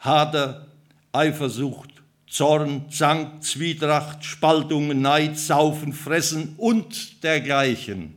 Hader, 0.00 0.66
Eifersucht, 1.12 2.02
Zorn, 2.26 2.90
Zank, 2.90 3.42
Zwietracht, 3.42 4.22
Spaltung, 4.22 5.00
Neid, 5.00 5.38
Saufen, 5.38 5.94
Fressen 5.94 6.56
und 6.58 7.22
dergleichen. 7.22 8.12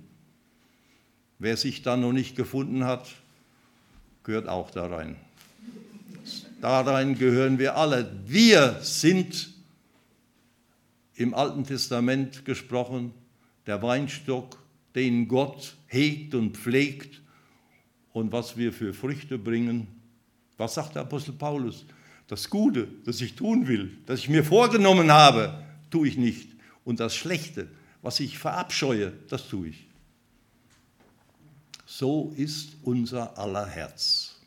Wer 1.40 1.56
sich 1.56 1.82
da 1.82 1.96
noch 1.96 2.12
nicht 2.12 2.36
gefunden 2.36 2.84
hat, 2.84 3.08
gehört 4.26 4.50
auch 4.50 4.70
da 4.70 4.88
rein. 4.88 5.16
Darein 6.60 7.18
gehören 7.18 7.58
wir 7.58 7.78
alle. 7.78 8.12
Wir 8.28 8.80
sind 8.82 9.50
im 11.16 11.34
Alten 11.34 11.64
Testament 11.64 12.44
gesprochen 12.44 13.14
der 13.66 13.82
Weinstock, 13.82 14.58
den 14.94 15.30
Gott 15.30 15.78
hegt 15.88 16.36
und 16.36 16.58
pflegt 16.58 17.22
und 18.12 18.34
was 18.34 18.58
wir 18.58 18.74
für 18.74 18.94
Früchte 18.94 19.38
bringen. 19.38 20.03
Was 20.58 20.76
sagt 20.76 20.96
der 20.96 21.04
Apostel 21.04 21.34
Paulus? 21.34 21.86
Das 22.28 22.50
Gute, 22.50 22.88
das 23.06 23.22
ich 23.22 23.36
tun 23.36 23.68
will, 23.68 23.98
das 24.06 24.20
ich 24.22 24.30
mir 24.30 24.44
vorgenommen 24.44 25.12
habe, 25.12 25.64
tue 25.90 26.08
ich 26.08 26.18
nicht. 26.18 26.50
Und 26.86 27.00
das 27.00 27.16
Schlechte, 27.16 27.70
was 28.02 28.20
ich 28.20 28.38
verabscheue, 28.38 29.14
das 29.30 29.48
tue 29.48 29.70
ich. 29.70 29.88
So 31.86 32.34
ist 32.38 32.78
unser 32.84 33.38
aller 33.38 33.68
Herz. 33.68 34.40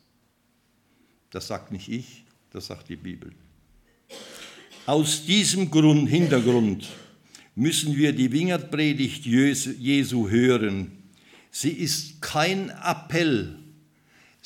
Das 1.29 1.47
sagt 1.47 1.71
nicht 1.71 1.87
ich, 1.89 2.25
das 2.51 2.67
sagt 2.67 2.89
die 2.89 2.95
Bibel. 2.95 3.31
Aus 4.85 5.25
diesem 5.25 5.69
Grund, 5.69 6.09
Hintergrund 6.09 6.87
müssen 7.55 7.95
wir 7.95 8.13
die 8.13 8.31
Wingertpredigt 8.31 9.25
Jesu 9.25 10.29
hören. 10.29 10.91
Sie 11.51 11.71
ist 11.71 12.21
kein 12.21 12.69
Appell, 12.69 13.57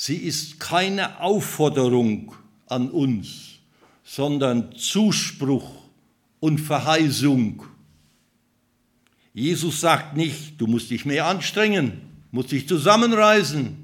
sie 0.02 0.16
ist 0.16 0.60
keine 0.60 1.20
Aufforderung 1.20 2.34
an 2.66 2.90
uns, 2.90 3.60
sondern 4.04 4.76
Zuspruch 4.76 5.76
und 6.40 6.58
Verheißung. 6.58 7.64
Jesus 9.32 9.80
sagt 9.80 10.18
nicht, 10.18 10.60
du 10.60 10.66
musst 10.66 10.90
dich 10.90 11.06
mehr 11.06 11.28
anstrengen, 11.28 12.02
musst 12.32 12.52
dich 12.52 12.68
zusammenreißen, 12.68 13.78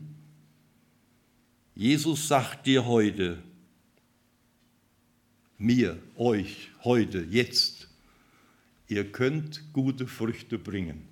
Jesus 1.75 2.27
sagt 2.27 2.65
dir 2.65 2.88
heute, 2.88 3.38
mir, 5.60 5.99
euch, 6.15 6.69
heute, 6.84 7.27
jetzt, 7.30 7.89
ihr 8.88 9.12
könnt 9.12 9.62
gute 9.71 10.08
Früchte 10.08 10.58
bringen, 10.58 11.03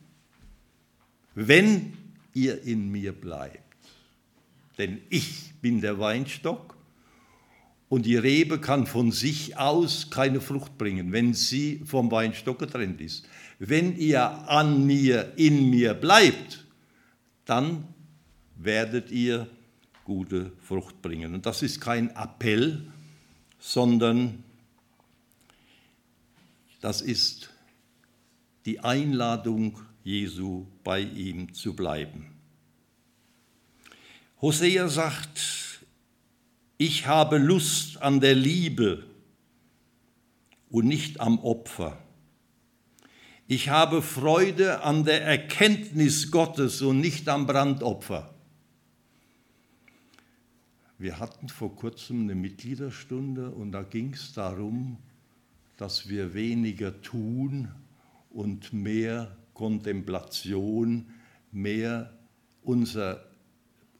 wenn 1.36 1.94
ihr 2.34 2.63
in 2.63 2.91
mir 2.91 3.13
bleibt. 3.13 3.64
Denn 4.78 5.02
ich 5.10 5.54
bin 5.62 5.82
der 5.82 6.00
Weinstock 6.00 6.76
und 7.88 8.06
die 8.06 8.18
Rebe 8.18 8.60
kann 8.60 8.88
von 8.88 9.12
sich 9.12 9.58
aus 9.58 10.10
keine 10.10 10.42
Frucht 10.42 10.78
bringen, 10.78 11.12
wenn 11.12 11.34
sie 11.34 11.82
vom 11.86 12.12
Weinstock 12.12 12.60
getrennt 12.60 13.00
ist. 13.00 13.28
Wenn 13.60 13.96
ihr 13.96 14.22
an 14.50 14.86
mir, 14.86 15.34
in 15.38 15.70
mir 15.70 15.94
bleibt, 15.94 16.66
dann 17.46 17.88
werdet 18.56 19.12
ihr 19.12 19.48
gute 20.04 20.52
Frucht 20.62 21.02
bringen. 21.02 21.34
Und 21.34 21.46
das 21.46 21.62
ist 21.62 21.80
kein 21.80 22.10
Appell, 22.16 22.86
sondern 23.60 24.44
das 26.82 27.02
ist 27.02 27.50
die 28.66 28.80
Einladung 28.80 29.80
Jesu, 30.04 30.68
bei 30.84 31.02
ihm 31.02 31.54
zu 31.54 31.76
bleiben. 31.76 32.35
Hosea 34.46 34.88
sagt, 34.90 35.84
ich 36.78 37.08
habe 37.08 37.40
Lust 37.40 38.00
an 38.04 38.20
der 38.20 38.36
Liebe 38.36 39.04
und 40.70 40.86
nicht 40.86 41.20
am 41.20 41.40
Opfer. 41.40 41.98
Ich 43.48 43.70
habe 43.70 44.04
Freude 44.04 44.84
an 44.84 45.04
der 45.04 45.24
Erkenntnis 45.24 46.30
Gottes 46.30 46.84
und 46.84 47.00
nicht 47.00 47.28
am 47.28 47.48
Brandopfer. 47.48 48.36
Wir 51.00 51.18
hatten 51.18 51.50
vor 51.50 51.76
kurzem 51.76 52.22
eine 52.22 52.36
Mitgliederstunde 52.36 53.50
und 53.50 53.72
da 53.72 53.82
ging 53.82 54.14
es 54.14 54.34
darum, 54.34 55.00
dass 55.76 56.08
wir 56.08 56.36
weniger 56.36 57.02
tun 57.02 57.70
und 58.30 58.74
mehr 58.74 59.36
Kontemplation, 59.56 61.08
mehr 61.52 62.16
unser, 62.62 63.26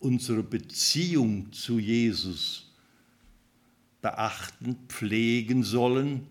unsere 0.06 0.44
Beziehung 0.44 1.52
zu 1.52 1.80
Jesus 1.80 2.72
beachten, 4.02 4.78
pflegen 4.88 5.64
sollen. 5.64 6.28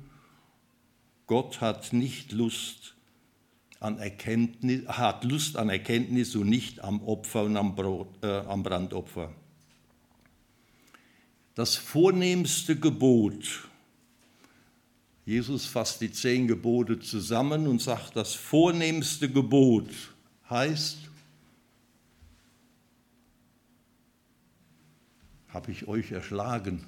Gott 1.26 1.60
hat 1.60 1.92
nicht 1.92 2.32
Lust 2.32 2.94
an 3.80 3.98
Erkenntnis, 3.98 4.86
hat 4.88 5.24
Lust 5.24 5.56
an 5.56 5.68
Erkenntnis 5.68 6.34
und 6.36 6.48
nicht 6.48 6.80
am 6.82 7.02
Opfer 7.02 7.42
und 7.44 7.56
am, 7.56 7.74
Brot, 7.74 8.08
äh, 8.22 8.40
am 8.46 8.62
Brandopfer 8.62 9.32
das 11.54 11.76
vornehmste 11.76 12.76
Gebot. 12.76 13.68
Jesus 15.24 15.66
fasst 15.66 16.00
die 16.00 16.12
zehn 16.12 16.48
Gebote 16.48 16.98
zusammen 17.00 17.66
und 17.66 17.80
sagt, 17.80 18.16
das 18.16 18.34
vornehmste 18.34 19.30
Gebot 19.30 19.88
heißt, 20.50 20.98
habe 25.54 25.70
ich 25.70 25.86
euch 25.88 26.12
erschlagen. 26.12 26.84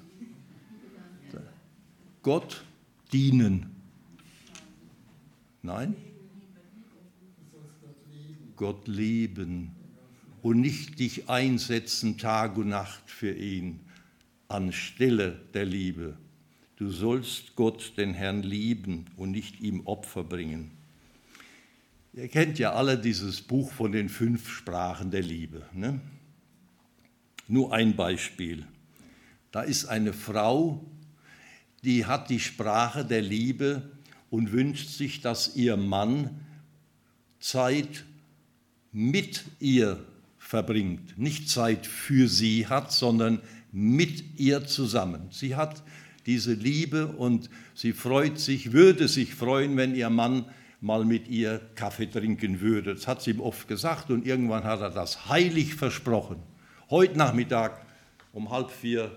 Gott 2.21 2.65
dienen. 3.13 3.73
Nein? 5.61 5.95
Gott 8.57 8.87
lieben 8.87 9.71
und 10.41 10.59
nicht 10.59 10.99
dich 10.99 11.29
einsetzen 11.29 12.17
Tag 12.17 12.57
und 12.57 12.69
Nacht 12.69 13.09
für 13.09 13.31
ihn 13.31 13.79
anstelle 14.49 15.39
der 15.53 15.65
Liebe. 15.65 16.17
Du 16.75 16.91
sollst 16.91 17.55
Gott, 17.55 17.93
den 17.97 18.13
Herrn, 18.13 18.43
lieben 18.43 19.05
und 19.15 19.31
nicht 19.31 19.61
ihm 19.61 19.81
Opfer 19.85 20.23
bringen. 20.23 20.71
Ihr 22.13 22.27
kennt 22.27 22.59
ja 22.59 22.73
alle 22.73 22.97
dieses 22.97 23.41
Buch 23.41 23.71
von 23.71 23.91
den 23.91 24.09
fünf 24.09 24.49
Sprachen 24.49 25.11
der 25.11 25.21
Liebe. 25.21 25.65
Ne? 25.73 26.01
Nur 27.47 27.73
ein 27.73 27.95
Beispiel. 27.95 28.65
Da 29.51 29.61
ist 29.61 29.85
eine 29.85 30.13
Frau, 30.13 30.85
die 31.83 32.05
hat 32.05 32.29
die 32.29 32.39
Sprache 32.39 33.05
der 33.05 33.21
Liebe 33.21 33.89
und 34.29 34.51
wünscht 34.51 34.89
sich, 34.89 35.21
dass 35.21 35.55
ihr 35.55 35.77
Mann 35.77 36.41
Zeit 37.39 38.05
mit 38.91 39.45
ihr 39.59 40.03
verbringt. 40.37 41.17
Nicht 41.17 41.49
Zeit 41.49 41.85
für 41.85 42.27
sie 42.27 42.67
hat, 42.67 42.91
sondern 42.91 43.39
mit 43.71 44.39
ihr 44.39 44.65
zusammen. 44.65 45.27
Sie 45.29 45.55
hat 45.55 45.83
diese 46.25 46.53
Liebe 46.53 47.07
und 47.07 47.49
sie 47.73 47.93
freut 47.93 48.39
sich, 48.39 48.73
würde 48.73 49.07
sich 49.07 49.33
freuen, 49.33 49.77
wenn 49.77 49.95
ihr 49.95 50.09
Mann 50.09 50.45
mal 50.81 51.05
mit 51.05 51.27
ihr 51.27 51.61
Kaffee 51.75 52.07
trinken 52.07 52.59
würde. 52.59 52.93
Das 52.95 53.07
hat 53.07 53.21
sie 53.21 53.31
ihm 53.31 53.39
oft 53.39 53.67
gesagt 53.67 54.11
und 54.11 54.25
irgendwann 54.25 54.63
hat 54.63 54.81
er 54.81 54.89
das 54.89 55.29
heilig 55.29 55.75
versprochen. 55.75 56.37
Heute 56.89 57.17
Nachmittag 57.17 57.85
um 58.31 58.49
halb 58.49 58.71
vier 58.71 59.11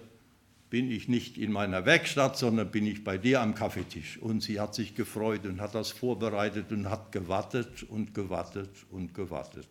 bin 0.71 0.91
ich 0.91 1.07
nicht 1.07 1.39
in 1.39 1.53
meiner 1.53 1.87
Werkstatt, 1.87 2.37
sondern 2.37 2.69
bin 2.69 2.85
ich 2.85 3.05
bei 3.05 3.17
dir 3.17 3.41
am 3.41 3.55
Kaffeetisch. 3.55 4.19
Und 4.19 4.43
sie 4.43 4.59
hat 4.59 4.75
sich 4.75 4.97
gefreut 4.97 5.47
und 5.47 5.61
hat 5.61 5.77
das 5.77 5.93
vorbereitet 5.93 6.73
und 6.73 6.91
hat 6.91 7.13
gewartet 7.13 7.85
und 7.85 8.13
gewartet 8.13 8.71
und 8.91 9.15
gewartet. 9.15 9.69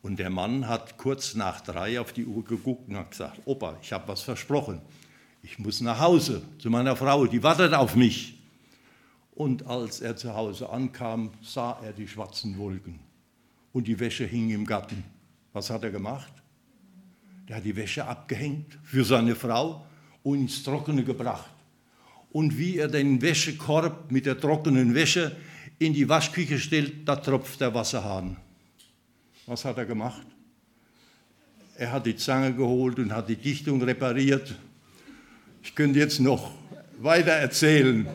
Und 0.00 0.18
der 0.18 0.30
Mann 0.30 0.66
hat 0.66 0.96
kurz 0.96 1.34
nach 1.34 1.60
drei 1.60 2.00
auf 2.00 2.14
die 2.14 2.24
Uhr 2.24 2.42
geguckt 2.42 2.88
und 2.88 2.96
hat 2.96 3.10
gesagt, 3.10 3.42
Opa, 3.44 3.76
ich 3.82 3.92
habe 3.92 4.08
was 4.08 4.22
versprochen. 4.22 4.80
Ich 5.42 5.58
muss 5.58 5.82
nach 5.82 6.00
Hause 6.00 6.40
zu 6.58 6.70
meiner 6.70 6.96
Frau, 6.96 7.26
die 7.26 7.42
wartet 7.42 7.74
auf 7.74 7.96
mich. 7.96 8.40
Und 9.34 9.66
als 9.66 10.00
er 10.00 10.16
zu 10.16 10.34
Hause 10.34 10.70
ankam, 10.70 11.32
sah 11.42 11.78
er 11.82 11.92
die 11.92 12.08
schwarzen 12.08 12.56
Wolken 12.56 12.98
und 13.74 13.86
die 13.86 14.00
Wäsche 14.00 14.24
hing 14.24 14.48
im 14.48 14.64
Garten. 14.64 15.04
Was 15.52 15.68
hat 15.68 15.84
er 15.84 15.90
gemacht? 15.90 16.32
Der 17.48 17.56
hat 17.56 17.64
die 17.64 17.74
Wäsche 17.74 18.06
abgehängt 18.06 18.78
für 18.82 19.04
seine 19.04 19.34
Frau 19.34 19.86
und 20.22 20.40
ins 20.40 20.62
Trockene 20.62 21.02
gebracht. 21.02 21.50
Und 22.30 22.58
wie 22.58 22.76
er 22.76 22.88
den 22.88 23.22
Wäschekorb 23.22 24.12
mit 24.12 24.26
der 24.26 24.38
trockenen 24.38 24.94
Wäsche 24.94 25.34
in 25.78 25.94
die 25.94 26.08
Waschküche 26.08 26.58
stellt, 26.58 27.08
da 27.08 27.16
tropft 27.16 27.60
der 27.60 27.72
Wasserhahn. 27.72 28.36
Was 29.46 29.64
hat 29.64 29.78
er 29.78 29.86
gemacht? 29.86 30.26
Er 31.76 31.92
hat 31.92 32.04
die 32.04 32.16
Zange 32.16 32.52
geholt 32.52 32.98
und 32.98 33.12
hat 33.12 33.28
die 33.28 33.36
Dichtung 33.36 33.80
repariert. 33.82 34.54
Ich 35.62 35.74
könnte 35.74 35.98
jetzt 36.00 36.20
noch 36.20 36.50
weiter 36.98 37.32
erzählen. 37.32 38.06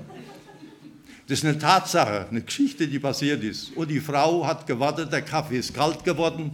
Das 1.28 1.40
ist 1.40 1.46
eine 1.46 1.58
Tatsache, 1.58 2.28
eine 2.30 2.42
Geschichte, 2.42 2.88
die 2.88 3.00
passiert 3.00 3.42
ist. 3.44 3.76
Und 3.76 3.90
die 3.90 4.02
Frau 4.02 4.46
hat 4.46 4.68
gewartet, 4.68 5.12
der 5.12 5.22
Kaffee 5.22 5.58
ist 5.58 5.74
kalt 5.74 6.04
geworden 6.04 6.52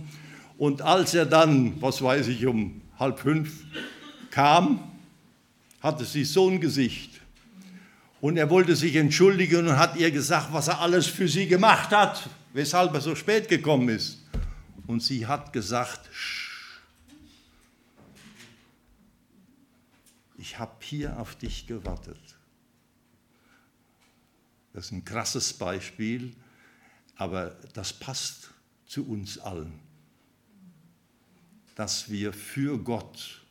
und 0.60 0.82
als 0.82 1.14
er 1.14 1.26
dann, 1.26 1.82
was 1.82 2.02
weiß 2.02 2.28
ich, 2.28 2.46
um 2.46 2.82
halb 3.00 3.18
fünf 3.18 3.64
kam, 4.30 4.92
hatte 5.80 6.04
sie 6.04 6.26
so 6.26 6.50
ein 6.50 6.60
Gesicht. 6.60 7.22
Und 8.20 8.36
er 8.36 8.50
wollte 8.50 8.76
sich 8.76 8.98
entschuldigen 8.98 9.70
und 9.70 9.78
hat 9.78 9.96
ihr 9.96 10.12
gesagt, 10.12 10.52
was 10.52 10.68
er 10.68 10.82
alles 10.82 11.08
für 11.08 11.30
sie 11.30 11.48
gemacht 11.48 11.92
hat, 11.92 12.30
weshalb 12.52 12.94
er 12.94 13.00
so 13.00 13.16
spät 13.16 13.48
gekommen 13.48 13.88
ist. 13.88 14.18
Und 14.86 15.02
sie 15.02 15.26
hat 15.26 15.54
gesagt, 15.54 16.10
ich 20.38 20.60
habe 20.60 20.76
hier 20.82 21.18
auf 21.22 21.36
dich 21.36 21.68
gewartet. 21.68 22.20
Das 24.74 24.88
ist 24.88 24.92
ein 24.92 25.06
krasses 25.06 25.54
Beispiel, 25.54 26.36
aber 27.16 27.56
das 27.74 27.94
passt 27.94 28.50
zu 28.88 29.08
uns 29.08 29.38
allen 29.38 29.88
dass 31.80 32.10
wir 32.10 32.34
für 32.34 32.78
Gott 32.78 33.42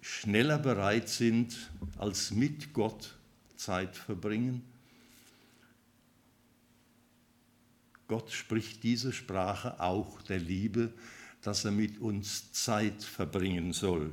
schneller 0.00 0.56
bereit 0.56 1.08
sind, 1.08 1.68
als 1.98 2.30
mit 2.30 2.72
Gott 2.72 3.16
Zeit 3.56 3.96
verbringen. 3.96 4.62
Gott 8.06 8.30
spricht 8.30 8.84
diese 8.84 9.12
Sprache 9.12 9.80
auch 9.80 10.22
der 10.22 10.38
Liebe, 10.38 10.92
dass 11.42 11.64
er 11.64 11.72
mit 11.72 11.98
uns 11.98 12.52
Zeit 12.52 13.02
verbringen 13.02 13.72
soll. 13.72 14.12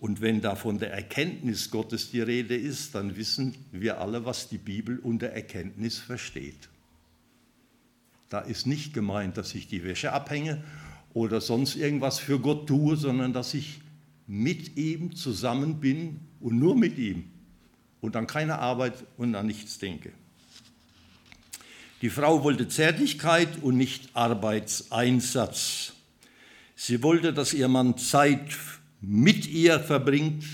Und 0.00 0.22
wenn 0.22 0.40
da 0.40 0.56
von 0.56 0.78
der 0.78 0.90
Erkenntnis 0.90 1.70
Gottes 1.70 2.10
die 2.10 2.22
Rede 2.22 2.56
ist, 2.56 2.94
dann 2.94 3.14
wissen 3.14 3.54
wir 3.72 4.00
alle, 4.00 4.24
was 4.24 4.48
die 4.48 4.56
Bibel 4.56 4.98
unter 5.00 5.26
Erkenntnis 5.26 5.98
versteht. 5.98 6.70
Da 8.30 8.40
ist 8.40 8.66
nicht 8.66 8.94
gemeint, 8.94 9.36
dass 9.36 9.54
ich 9.54 9.68
die 9.68 9.84
Wäsche 9.84 10.14
abhänge 10.14 10.64
oder 11.14 11.40
sonst 11.40 11.76
irgendwas 11.76 12.18
für 12.18 12.38
Gott 12.38 12.66
tue, 12.66 12.96
sondern 12.96 13.32
dass 13.32 13.54
ich 13.54 13.80
mit 14.26 14.76
ihm 14.76 15.14
zusammen 15.14 15.80
bin 15.80 16.20
und 16.40 16.58
nur 16.58 16.76
mit 16.76 16.98
ihm 16.98 17.30
und 18.00 18.16
an 18.16 18.26
keine 18.26 18.58
Arbeit 18.58 19.04
und 19.16 19.34
an 19.34 19.46
nichts 19.46 19.78
denke. 19.78 20.12
Die 22.02 22.10
Frau 22.10 22.44
wollte 22.44 22.68
Zärtlichkeit 22.68 23.62
und 23.62 23.78
nicht 23.78 24.10
Arbeitseinsatz. 24.14 25.94
Sie 26.76 27.02
wollte, 27.02 27.32
dass 27.32 27.54
ihr 27.54 27.68
Mann 27.68 27.96
Zeit 27.96 28.58
mit 29.00 29.46
ihr 29.46 29.80
verbringt 29.80 30.44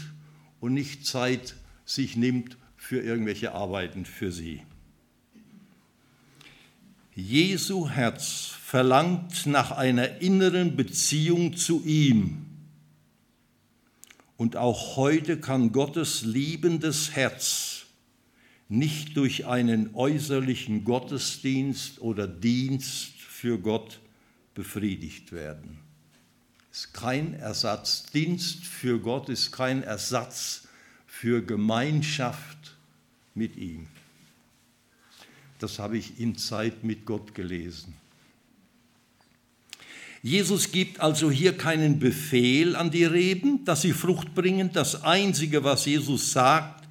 und 0.61 0.75
nicht 0.75 1.07
Zeit 1.07 1.57
sich 1.85 2.17
nimmt 2.17 2.57
für 2.77 3.01
irgendwelche 3.01 3.53
Arbeiten 3.53 4.05
für 4.05 4.31
sie. 4.31 4.63
Jesu 7.15 7.89
Herz 7.89 8.60
verlangt 8.71 9.47
nach 9.47 9.73
einer 9.73 10.21
inneren 10.21 10.77
Beziehung 10.77 11.57
zu 11.57 11.83
ihm. 11.85 12.47
Und 14.37 14.55
auch 14.55 14.95
heute 14.95 15.41
kann 15.41 15.73
Gottes 15.73 16.23
liebendes 16.23 17.11
Herz 17.17 17.87
nicht 18.69 19.17
durch 19.17 19.47
einen 19.47 19.97
äußerlichen 19.97 20.85
Gottesdienst 20.85 22.01
oder 22.01 22.29
Dienst 22.29 23.11
für 23.19 23.59
Gott 23.59 23.99
befriedigt 24.55 25.33
werden. 25.33 25.81
Ist 26.71 26.95
kein 26.95 27.35
Ersatz. 27.35 28.05
Dienst 28.13 28.65
für 28.65 29.01
Gott 29.01 29.29
ist 29.31 29.51
kein 29.51 29.83
Ersatz 29.83 30.69
für 31.09 31.45
Gemeinschaft 31.45 32.77
mit 33.35 33.57
ihm. 33.57 33.89
Das 35.59 35.81
habe 35.81 35.99
ich 35.99 36.21
in 36.21 36.37
Zeit 36.37 36.85
mit 36.85 37.05
Gott 37.05 37.35
gelesen. 37.35 37.95
Jesus 40.23 40.71
gibt 40.71 41.01
also 41.01 41.31
hier 41.31 41.57
keinen 41.57 41.99
Befehl 41.99 42.77
an 42.77 42.91
die 42.91 43.05
Reben, 43.05 43.65
dass 43.65 43.83
sie 43.83 43.93
Frucht 43.93 44.35
bringen. 44.35 44.71
Das 44.73 45.03
Einzige, 45.03 45.65
was 45.65 45.87
Jesus 45.87 46.33
sagt, 46.33 46.89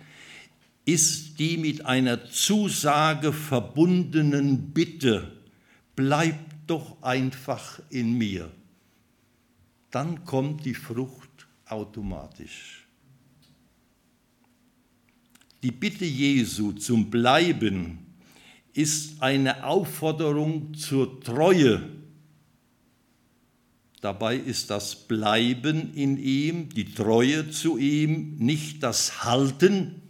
ist 0.85 1.37
die 1.37 1.57
mit 1.57 1.85
einer 1.85 2.25
Zusage 2.31 3.31
verbundenen 3.31 4.71
Bitte, 4.71 5.31
bleib 5.95 6.35
doch 6.65 7.01
einfach 7.03 7.79
in 7.91 8.17
mir. 8.17 8.51
Dann 9.91 10.25
kommt 10.25 10.65
die 10.65 10.73
Frucht 10.73 11.47
automatisch. 11.65 12.87
Die 15.61 15.71
Bitte 15.71 16.05
Jesu 16.05 16.71
zum 16.71 17.11
Bleiben 17.11 17.99
ist 18.73 19.21
eine 19.21 19.65
Aufforderung 19.65 20.73
zur 20.73 21.19
Treue. 21.21 21.98
Dabei 24.01 24.37
ist 24.37 24.69
das 24.69 24.95
Bleiben 24.95 25.93
in 25.93 26.17
ihm, 26.17 26.69
die 26.69 26.93
Treue 26.93 27.49
zu 27.49 27.77
ihm, 27.77 28.37
nicht 28.37 28.81
das 28.83 29.23
Halten 29.25 30.01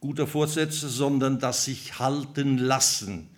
guter 0.00 0.26
Vorsätze, 0.26 0.88
sondern 0.88 1.38
das 1.38 1.64
sich 1.64 1.98
halten 1.98 2.58
lassen. 2.58 3.28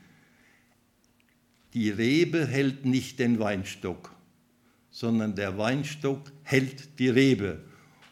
Die 1.75 1.91
Rebe 1.91 2.47
hält 2.47 2.85
nicht 2.85 3.19
den 3.19 3.38
Weinstock, 3.38 4.14
sondern 4.91 5.35
der 5.35 5.59
Weinstock 5.59 6.33
hält 6.43 6.99
die 6.99 7.09
Rebe 7.09 7.64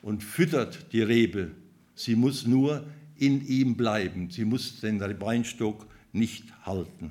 und 0.02 0.22
füttert 0.22 0.92
die 0.92 1.02
Rebe. 1.02 1.50
Sie 1.94 2.14
muss 2.14 2.46
nur 2.46 2.86
in 3.16 3.46
ihm 3.46 3.76
bleiben. 3.76 4.30
Sie 4.30 4.44
muss 4.44 4.80
den 4.80 5.00
Weinstock 5.00 5.86
nicht 6.12 6.44
halten. 6.64 7.10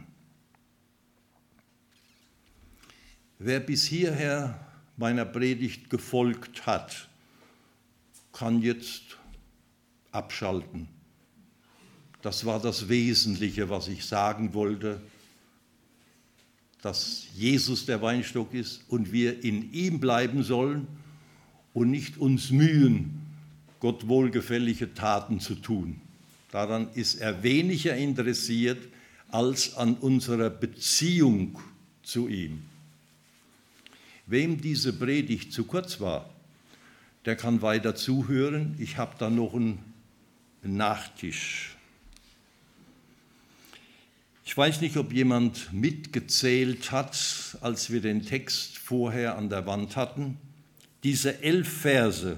Wer 3.45 3.59
bis 3.59 3.85
hierher 3.85 4.59
meiner 4.97 5.23
Predigt 5.23 5.91
gefolgt 5.91 6.65
hat, 6.65 7.07
kann 8.33 8.63
jetzt 8.63 9.19
abschalten. 10.11 10.87
Das 12.23 12.47
war 12.47 12.59
das 12.59 12.89
Wesentliche, 12.89 13.69
was 13.69 13.87
ich 13.87 14.03
sagen 14.03 14.55
wollte, 14.55 14.99
dass 16.81 17.27
Jesus 17.35 17.85
der 17.85 18.01
Weinstock 18.01 18.51
ist 18.51 18.81
und 18.87 19.11
wir 19.11 19.43
in 19.43 19.71
ihm 19.73 19.99
bleiben 19.99 20.41
sollen 20.41 20.87
und 21.75 21.91
nicht 21.91 22.17
uns 22.17 22.49
mühen, 22.49 23.21
Gott 23.79 24.07
wohlgefällige 24.07 24.95
Taten 24.95 25.39
zu 25.39 25.53
tun. 25.53 26.01
Daran 26.49 26.89
ist 26.95 27.21
er 27.21 27.43
weniger 27.43 27.95
interessiert 27.95 28.79
als 29.29 29.75
an 29.75 29.93
unserer 29.93 30.49
Beziehung 30.49 31.59
zu 32.01 32.27
ihm. 32.27 32.63
Wem 34.27 34.59
diese 34.59 34.93
Predigt 34.93 35.53
zu 35.53 35.65
kurz 35.65 35.99
war, 35.99 36.29
der 37.25 37.35
kann 37.35 37.61
weiter 37.61 37.95
zuhören. 37.95 38.75
Ich 38.79 38.97
habe 38.97 39.15
da 39.17 39.29
noch 39.29 39.53
einen 39.53 39.79
Nachtisch. 40.63 41.75
Ich 44.45 44.55
weiß 44.55 44.81
nicht, 44.81 44.97
ob 44.97 45.11
jemand 45.11 45.73
mitgezählt 45.73 46.91
hat, 46.91 47.57
als 47.61 47.89
wir 47.91 47.99
den 48.01 48.25
Text 48.25 48.77
vorher 48.77 49.37
an 49.37 49.49
der 49.49 49.65
Wand 49.65 49.95
hatten. 49.95 50.37
Diese 51.03 51.41
elf 51.41 51.67
Verse, 51.67 52.37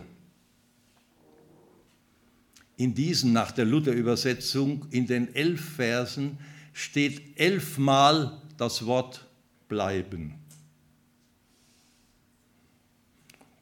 in 2.78 2.94
diesen 2.94 3.34
nach 3.34 3.52
der 3.52 3.66
Luther-Übersetzung, 3.66 4.86
in 4.92 5.08
den 5.08 5.34
elf 5.36 5.76
Versen 5.76 6.38
steht 6.74 7.38
elfmal 7.40 8.42
das 8.58 8.86
Wort 8.86 9.26
bleiben. 9.68 10.36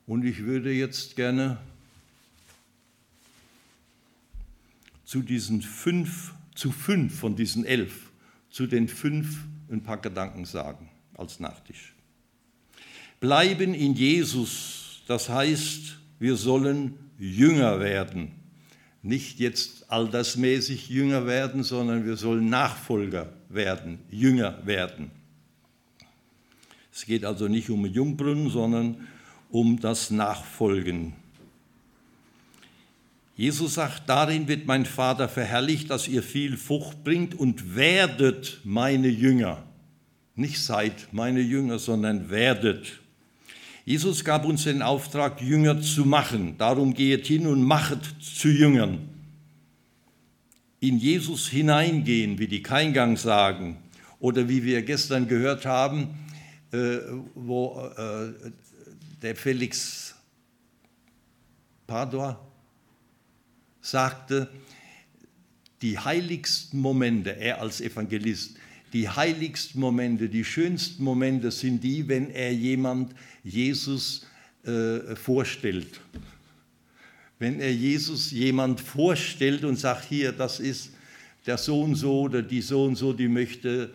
Und 0.07 0.23
ich 0.23 0.43
würde 0.43 0.71
jetzt 0.71 1.15
gerne 1.15 1.57
zu 5.03 5.21
diesen 5.21 5.61
fünf, 5.61 6.33
zu 6.53 6.71
fünf 6.71 7.19
von 7.19 7.35
diesen 7.35 7.65
elf, 7.65 8.11
zu 8.49 8.67
den 8.67 8.87
fünf 8.87 9.45
ein 9.71 9.81
paar 9.81 9.97
Gedanken 9.97 10.45
sagen 10.45 10.89
als 11.15 11.39
Nachtisch. 11.39 11.93
Bleiben 13.19 13.73
in 13.73 13.93
Jesus, 13.95 15.01
das 15.07 15.29
heißt, 15.29 15.97
wir 16.19 16.35
sollen 16.35 16.93
jünger 17.17 17.79
werden. 17.79 18.31
Nicht 19.01 19.39
jetzt 19.39 19.89
altersmäßig 19.89 20.89
jünger 20.89 21.25
werden, 21.25 21.63
sondern 21.63 22.05
wir 22.05 22.17
sollen 22.17 22.49
Nachfolger 22.49 23.33
werden, 23.49 23.99
jünger 24.09 24.65
werden. 24.65 25.11
Es 26.91 27.05
geht 27.05 27.25
also 27.25 27.47
nicht 27.47 27.69
um 27.69 27.85
Jungbrunnen, 27.85 28.49
sondern 28.49 29.07
um 29.55 29.79
das 29.79 30.11
Nachfolgen. 30.11 31.13
Jesus 33.37 33.75
sagt, 33.75 34.09
darin 34.09 34.49
wird 34.49 34.65
mein 34.65 34.85
Vater 34.85 35.29
verherrlicht, 35.29 35.89
dass 35.89 36.09
ihr 36.09 36.23
viel 36.23 36.57
Frucht 36.57 37.05
bringt 37.05 37.35
und 37.35 37.73
werdet 37.73 38.59
meine 38.65 39.07
Jünger. 39.07 39.63
Nicht 40.35 40.61
seid 40.61 41.07
meine 41.13 41.39
Jünger, 41.39 41.79
sondern 41.79 42.29
werdet. 42.29 42.99
Jesus 43.85 44.25
gab 44.25 44.43
uns 44.43 44.65
den 44.65 44.81
Auftrag, 44.81 45.41
Jünger 45.41 45.81
zu 45.81 46.03
machen. 46.03 46.57
Darum 46.57 46.93
geht 46.93 47.25
hin 47.25 47.47
und 47.47 47.63
machet 47.63 48.03
zu 48.19 48.49
Jüngern. 48.49 49.07
In 50.81 50.97
Jesus 50.97 51.47
hineingehen, 51.47 52.39
wie 52.39 52.47
die 52.47 52.61
Keingang 52.61 53.15
sagen, 53.15 53.77
oder 54.19 54.49
wie 54.49 54.65
wir 54.65 54.81
gestern 54.81 55.29
gehört 55.29 55.65
haben, 55.65 56.09
äh, 56.73 56.97
wo 57.35 57.89
äh, 57.97 58.51
der 59.21 59.35
Felix 59.35 60.15
Padua 61.87 62.39
sagte, 63.81 64.49
die 65.81 65.97
heiligsten 65.99 66.79
Momente, 66.79 67.35
er 67.35 67.61
als 67.61 67.81
Evangelist, 67.81 68.57
die 68.93 69.07
heiligsten 69.07 69.79
Momente, 69.79 70.29
die 70.29 70.43
schönsten 70.43 71.03
Momente 71.03 71.51
sind 71.51 71.83
die, 71.83 72.07
wenn 72.07 72.29
er 72.31 72.53
jemand 72.53 73.13
Jesus 73.43 74.25
äh, 74.63 75.15
vorstellt. 75.15 75.99
Wenn 77.37 77.59
er 77.59 77.73
Jesus 77.73 78.31
jemand 78.31 78.79
vorstellt 78.79 79.63
und 79.63 79.77
sagt, 79.77 80.05
hier, 80.05 80.31
das 80.31 80.59
ist 80.59 80.91
der 81.45 81.57
so 81.57 81.81
und 81.81 81.95
so 81.95 82.21
oder 82.21 82.41
die 82.41 82.61
so 82.61 82.85
und 82.85 82.95
so, 82.95 83.13
die 83.13 83.27
möchte 83.27 83.93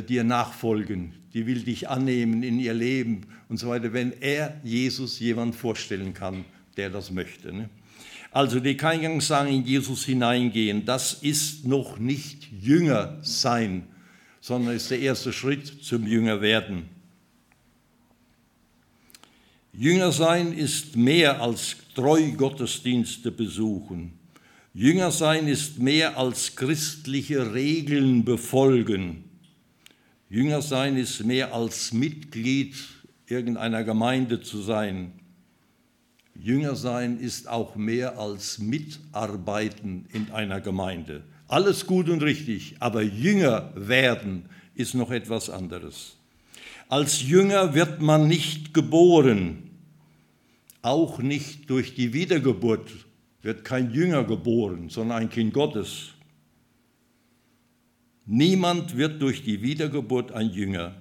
dir 0.00 0.24
nachfolgen, 0.24 1.12
die 1.34 1.46
will 1.46 1.62
dich 1.62 1.90
annehmen 1.90 2.42
in 2.42 2.58
ihr 2.58 2.72
Leben 2.72 3.26
und 3.50 3.58
so 3.58 3.68
weiter, 3.68 3.92
wenn 3.92 4.12
er 4.22 4.58
Jesus 4.64 5.18
jemand 5.18 5.54
vorstellen 5.54 6.14
kann, 6.14 6.46
der 6.78 6.88
das 6.88 7.10
möchte. 7.10 7.52
Ne? 7.52 7.68
Also 8.30 8.60
die 8.60 8.78
Keingang 8.78 9.20
sagen, 9.20 9.52
in 9.52 9.66
Jesus 9.66 10.06
hineingehen, 10.06 10.86
das 10.86 11.12
ist 11.12 11.66
noch 11.66 11.98
nicht 11.98 12.48
Jünger 12.50 13.18
sein, 13.20 13.86
sondern 14.40 14.74
ist 14.74 14.90
der 14.90 15.00
erste 15.00 15.34
Schritt 15.34 15.84
zum 15.84 16.06
Jünger 16.06 16.40
werden. 16.40 16.88
Jünger 19.74 20.12
sein 20.12 20.52
ist 20.52 20.96
mehr 20.96 21.42
als 21.42 21.76
treu 21.94 22.32
Gottesdienste 22.32 23.30
besuchen. 23.30 24.12
Jünger 24.74 25.10
sein 25.10 25.46
ist 25.46 25.78
mehr 25.78 26.16
als 26.16 26.56
christliche 26.56 27.52
Regeln 27.52 28.24
befolgen. 28.24 29.24
Jünger 30.32 30.62
sein 30.62 30.96
ist 30.96 31.22
mehr 31.26 31.52
als 31.52 31.92
Mitglied 31.92 32.74
irgendeiner 33.26 33.84
Gemeinde 33.84 34.40
zu 34.40 34.62
sein. 34.62 35.12
Jünger 36.34 36.74
sein 36.74 37.20
ist 37.20 37.50
auch 37.50 37.76
mehr 37.76 38.18
als 38.18 38.58
Mitarbeiten 38.58 40.06
in 40.10 40.30
einer 40.30 40.62
Gemeinde. 40.62 41.22
Alles 41.48 41.84
gut 41.84 42.08
und 42.08 42.22
richtig, 42.22 42.76
aber 42.78 43.02
Jünger 43.02 43.74
werden 43.74 44.46
ist 44.74 44.94
noch 44.94 45.10
etwas 45.10 45.50
anderes. 45.50 46.16
Als 46.88 47.20
Jünger 47.20 47.74
wird 47.74 48.00
man 48.00 48.26
nicht 48.26 48.72
geboren, 48.72 49.68
auch 50.80 51.18
nicht 51.18 51.68
durch 51.68 51.94
die 51.94 52.14
Wiedergeburt 52.14 52.90
wird 53.42 53.66
kein 53.66 53.90
Jünger 53.90 54.24
geboren, 54.24 54.88
sondern 54.88 55.18
ein 55.18 55.28
Kind 55.28 55.52
Gottes. 55.52 56.11
Niemand 58.26 58.96
wird 58.96 59.20
durch 59.20 59.42
die 59.42 59.62
Wiedergeburt 59.62 60.32
ein 60.32 60.50
Jünger. 60.50 60.94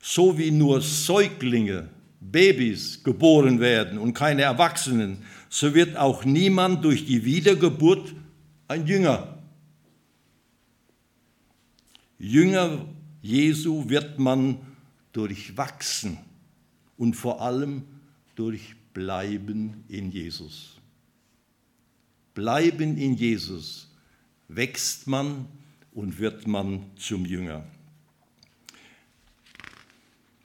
So 0.00 0.38
wie 0.38 0.50
nur 0.50 0.80
Säuglinge, 0.80 1.88
Babys 2.20 3.02
geboren 3.02 3.60
werden 3.60 3.98
und 3.98 4.14
keine 4.14 4.42
Erwachsenen, 4.42 5.18
so 5.48 5.74
wird 5.74 5.96
auch 5.96 6.24
niemand 6.24 6.84
durch 6.84 7.06
die 7.06 7.24
Wiedergeburt 7.24 8.14
ein 8.68 8.86
Jünger. 8.86 9.38
Jünger 12.18 12.84
Jesu 13.22 13.88
wird 13.88 14.18
man 14.18 14.58
durchwachsen 15.12 16.18
und 16.96 17.14
vor 17.14 17.40
allem 17.40 17.84
durch 18.34 18.74
Bleiben 18.92 19.84
in 19.88 20.10
Jesus. 20.10 20.76
Bleiben 22.34 22.96
in 22.96 23.14
Jesus 23.14 23.88
wächst 24.48 25.06
man 25.06 25.46
und 25.92 26.18
wird 26.18 26.46
man 26.46 26.84
zum 26.96 27.24
Jünger. 27.24 27.64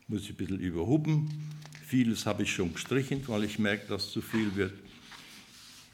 Muss 0.07 0.23
ich 0.23 0.31
ein 0.31 0.35
bisschen 0.35 0.59
überhuben. 0.59 1.29
Vieles 1.85 2.25
habe 2.25 2.43
ich 2.43 2.51
schon 2.51 2.73
gestrichen, 2.73 3.23
weil 3.27 3.43
ich 3.43 3.59
merke, 3.59 3.87
dass 3.87 4.11
zu 4.11 4.21
viel 4.21 4.55
wird. 4.55 4.73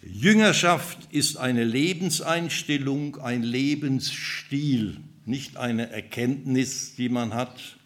Jüngerschaft 0.02 0.98
ist 1.12 1.38
eine 1.38 1.64
Lebenseinstellung, 1.64 3.18
ein 3.18 3.44
Lebensstil, 3.44 4.98
nicht 5.26 5.58
eine 5.58 5.90
Erkenntnis, 5.90 6.96
die 6.96 7.10
man 7.10 7.34
hat. 7.34 7.78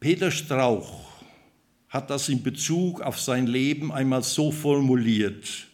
Peter 0.00 0.30
Strauch 0.30 1.08
hat 1.88 2.10
das 2.10 2.28
in 2.28 2.42
Bezug 2.42 3.00
auf 3.00 3.20
sein 3.20 3.46
Leben 3.46 3.92
einmal 3.92 4.22
so 4.22 4.50
formuliert. 4.50 5.66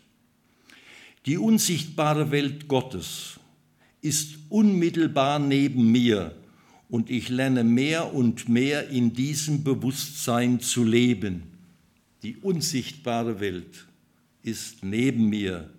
Die 1.27 1.39
unsichtbare 1.39 2.31
Welt 2.31 2.69
Gottes 2.69 3.38
ist 4.01 4.39
unmittelbar 4.49 5.39
neben 5.39 5.91
mir 5.91 6.35
und 6.89 7.11
ich 7.11 7.29
lerne 7.29 7.65
mehr 7.65 8.15
und 8.15 8.49
mehr 8.49 8.89
in 8.89 9.13
diesem 9.13 9.65
Bewusstsein 9.65 10.61
zu 10.61 10.85
leben. 10.85 11.43
Die 12.23 12.37
unsichtbare 12.37 13.41
Welt 13.41 13.87
ist 14.43 14.83
neben 14.83 15.29
mir 15.29 15.71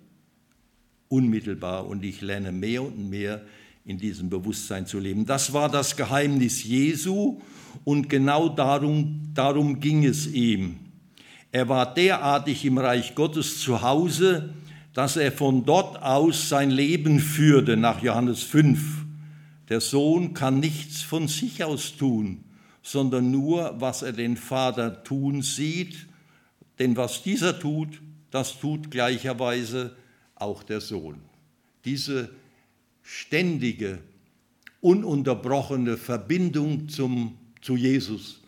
unmittelbar 1.08 1.86
und 1.86 2.04
ich 2.04 2.20
lerne 2.20 2.52
mehr 2.52 2.82
und 2.82 3.10
mehr 3.10 3.42
in 3.84 3.98
diesem 3.98 4.30
Bewusstsein 4.30 4.86
zu 4.86 4.98
leben. 4.98 5.26
Das 5.26 5.52
war 5.52 5.68
das 5.68 5.96
Geheimnis 5.96 6.62
Jesu 6.62 7.40
und 7.84 8.08
genau 8.08 8.48
darum, 8.48 9.30
darum 9.34 9.80
ging 9.80 10.04
es 10.04 10.26
ihm. 10.26 10.76
Er 11.50 11.68
war 11.68 11.92
derartig 11.92 12.64
im 12.64 12.78
Reich 12.78 13.14
Gottes 13.16 13.60
zu 13.60 13.82
Hause, 13.82 14.54
dass 14.92 15.16
er 15.16 15.32
von 15.32 15.64
dort 15.64 16.02
aus 16.02 16.48
sein 16.48 16.70
Leben 16.70 17.20
führte, 17.20 17.76
nach 17.76 18.02
Johannes 18.02 18.42
5. 18.42 19.04
Der 19.68 19.80
Sohn 19.80 20.34
kann 20.34 20.58
nichts 20.58 21.02
von 21.02 21.28
sich 21.28 21.62
aus 21.62 21.96
tun, 21.96 22.44
sondern 22.82 23.30
nur, 23.30 23.76
was 23.78 24.02
er 24.02 24.12
den 24.12 24.36
Vater 24.36 25.04
tun 25.04 25.42
sieht, 25.42 26.06
denn 26.78 26.96
was 26.96 27.22
dieser 27.22 27.58
tut, 27.58 28.00
das 28.30 28.58
tut 28.58 28.90
gleicherweise 28.90 29.96
auch 30.34 30.62
der 30.62 30.80
Sohn. 30.80 31.16
Diese 31.84 32.30
ständige, 33.02 33.98
ununterbrochene 34.80 35.96
Verbindung 35.96 36.88
zum, 36.88 37.36
zu 37.60 37.76
Jesus, 37.76 38.40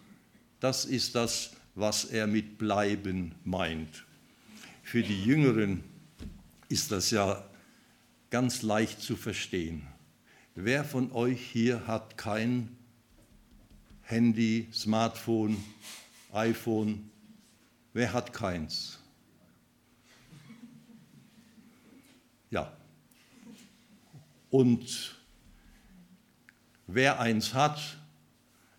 das 0.61 0.85
ist 0.85 1.15
das, 1.15 1.53
was 1.75 2.05
er 2.05 2.27
mit 2.27 2.59
Bleiben 2.59 3.35
meint. 3.45 4.05
für 4.83 5.03
die 5.03 5.25
Jüngeren 5.25 5.85
ist 6.73 6.91
das 6.91 7.11
ja 7.11 7.45
ganz 8.31 8.63
leicht 8.63 9.03
zu 9.03 9.15
verstehen. 9.15 9.87
Wer 10.55 10.87
von 10.87 11.13
euch 11.13 11.39
hier 11.39 11.87
hat 11.87 12.17
kein 12.17 12.75
Handy, 14.01 14.69
Smartphone, 14.73 15.63
iPhone? 16.33 17.11
Wer 17.93 18.15
hat 18.15 18.33
keins? 18.33 18.99
Ja. 22.51 22.73
Und 24.49 25.15
wer 26.87 27.21
eins 27.21 27.53
hat, 27.53 27.99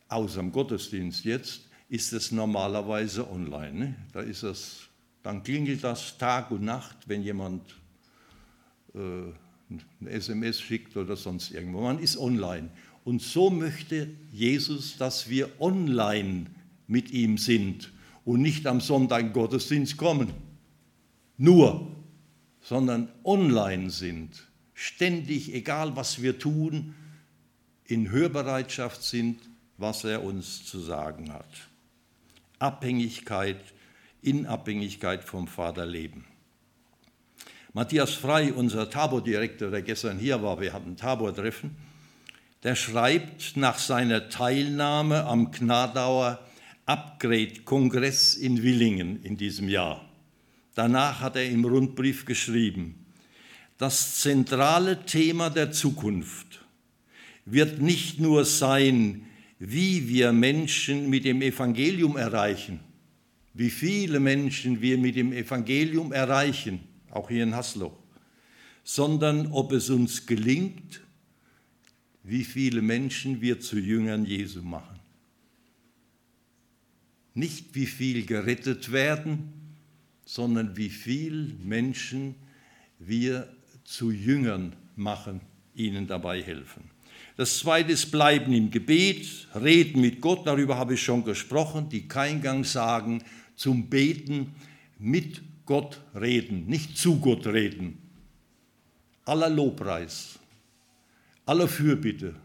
außer 0.10 0.39
im 0.39 0.51
Gottesdienst 0.51 1.25
jetzt, 1.25 1.69
ist 1.89 2.12
es 2.12 2.32
normalerweise 2.32 3.29
online. 3.29 3.73
Ne? 3.73 3.95
Da 4.13 4.21
ist 4.21 4.41
es, 4.41 4.89
dann 5.21 5.43
klingelt 5.43 5.84
das 5.84 6.17
Tag 6.17 6.49
und 6.49 6.63
Nacht, 6.63 6.97
wenn 7.08 7.21
jemand 7.21 7.83
eine 8.93 9.34
SMS 10.06 10.62
schickt 10.62 10.95
oder 10.97 11.15
sonst 11.15 11.51
irgendwo. 11.51 11.82
Man 11.82 11.99
ist 11.99 12.17
online. 12.17 12.69
Und 13.03 13.21
so 13.21 13.49
möchte 13.49 14.10
Jesus, 14.32 14.97
dass 14.97 15.29
wir 15.29 15.49
online 15.60 16.45
mit 16.88 17.12
ihm 17.12 17.38
sind 17.38 17.91
und 18.25 18.41
nicht 18.41 18.67
am 18.67 18.82
Sonntag 18.82 19.34
Gottesdienst 19.34 19.97
kommen. 19.97 20.29
Nur, 21.38 21.91
sondern 22.62 23.10
online 23.23 23.89
sind. 23.89 24.47
Ständig, 24.73 25.53
egal 25.53 25.95
was 25.95 26.21
wir 26.21 26.39
tun, 26.39 26.95
in 27.86 28.10
Hörbereitschaft 28.10 29.03
sind, 29.03 29.39
was 29.77 30.03
er 30.03 30.23
uns 30.23 30.65
zu 30.65 30.79
sagen 30.79 31.34
hat. 31.34 31.69
Abhängigkeit, 32.60 33.62
in 34.21 34.45
Abhängigkeit 34.45 35.23
vom 35.23 35.47
Vater 35.47 35.86
leben. 35.86 36.25
Matthias 37.76 38.14
Frei, 38.14 38.54
unser 38.54 38.88
Tabor-Direktor, 38.88 39.72
der 39.72 39.82
gestern 39.82 40.20
hier 40.20 40.44
war, 40.44 40.62
wir 40.62 40.74
hatten 40.74 40.92
ein 40.92 40.96
Tabor-Treffen, 40.96 41.72
der 42.62 42.76
schreibt 42.76 43.58
nach 43.58 43.80
seiner 43.80 44.30
Teilnahme 44.30 45.26
am 45.26 45.52
Gnadauer 45.52 46.40
Upgrade-Kongress 46.86 48.36
in 48.36 48.62
Willingen 48.62 49.24
in 49.24 49.38
diesem 49.38 49.70
Jahr. 49.70 50.08
Danach 50.76 51.22
hat 51.22 51.36
er 51.36 51.50
im 51.50 51.66
Rundbrief 51.66 52.26
geschrieben, 52.26 53.08
das 53.80 54.20
zentrale 54.20 55.04
Thema 55.06 55.50
der 55.50 55.72
Zukunft 55.72 56.64
wird 57.46 57.82
nicht 57.82 58.20
nur 58.20 58.46
sein, 58.46 59.26
wie 59.58 60.08
wir 60.08 60.32
Menschen 60.32 61.10
mit 61.10 61.26
dem 61.26 61.42
Evangelium 61.42 62.18
erreichen, 62.18 62.82
wie 63.56 63.72
viele 63.72 64.20
Menschen 64.20 64.80
wir 64.80 65.00
mit 65.00 65.16
dem 65.16 65.34
Evangelium 65.34 66.12
erreichen, 66.12 66.92
auch 67.15 67.30
hier 67.30 67.43
in 67.43 67.56
Hasloch, 67.56 67.97
sondern 68.84 69.47
ob 69.52 69.71
es 69.71 69.89
uns 69.89 70.26
gelingt, 70.26 71.02
wie 72.23 72.43
viele 72.43 72.82
Menschen 72.82 73.41
wir 73.41 73.60
zu 73.60 73.78
Jüngern 73.78 74.26
Jesu 74.26 74.62
machen. 74.62 74.99
Nicht 77.34 77.76
wie 77.76 77.86
viel 77.86 78.26
gerettet 78.26 78.91
werden, 78.91 79.54
sondern 80.26 80.78
wie 80.78 80.89
viele 80.89 81.54
Menschen 81.63 82.36
wir 82.99 83.52
zu 83.84 84.12
Jüngern 84.12 84.76
machen, 84.95 85.41
ihnen 85.76 86.08
dabei 86.08 86.41
helfen. 86.41 86.84
Das 87.36 87.58
zweite 87.58 87.93
ist 87.93 88.12
Bleiben 88.12 88.54
im 88.54 88.69
Gebet, 88.69 89.47
Reden 89.56 90.02
mit 90.02 90.21
Gott, 90.21 90.45
darüber 90.45 90.78
habe 90.78 90.93
ich 90.93 91.02
schon 91.02 91.23
gesprochen, 91.23 91.89
die 91.89 92.08
keinen 92.08 92.41
Gang 92.41 92.65
sagen, 92.65 93.23
zum 93.56 93.89
Beten 93.89 94.54
mit 94.99 95.41
Gott 95.65 96.02
reden, 96.13 96.65
nicht 96.65 96.97
zu 96.97 97.19
Gott 97.19 97.47
reden. 97.47 97.97
Aller 99.26 99.49
Lobpreis, 99.49 100.39
aller 101.45 101.67
Fürbitte, 101.67 102.36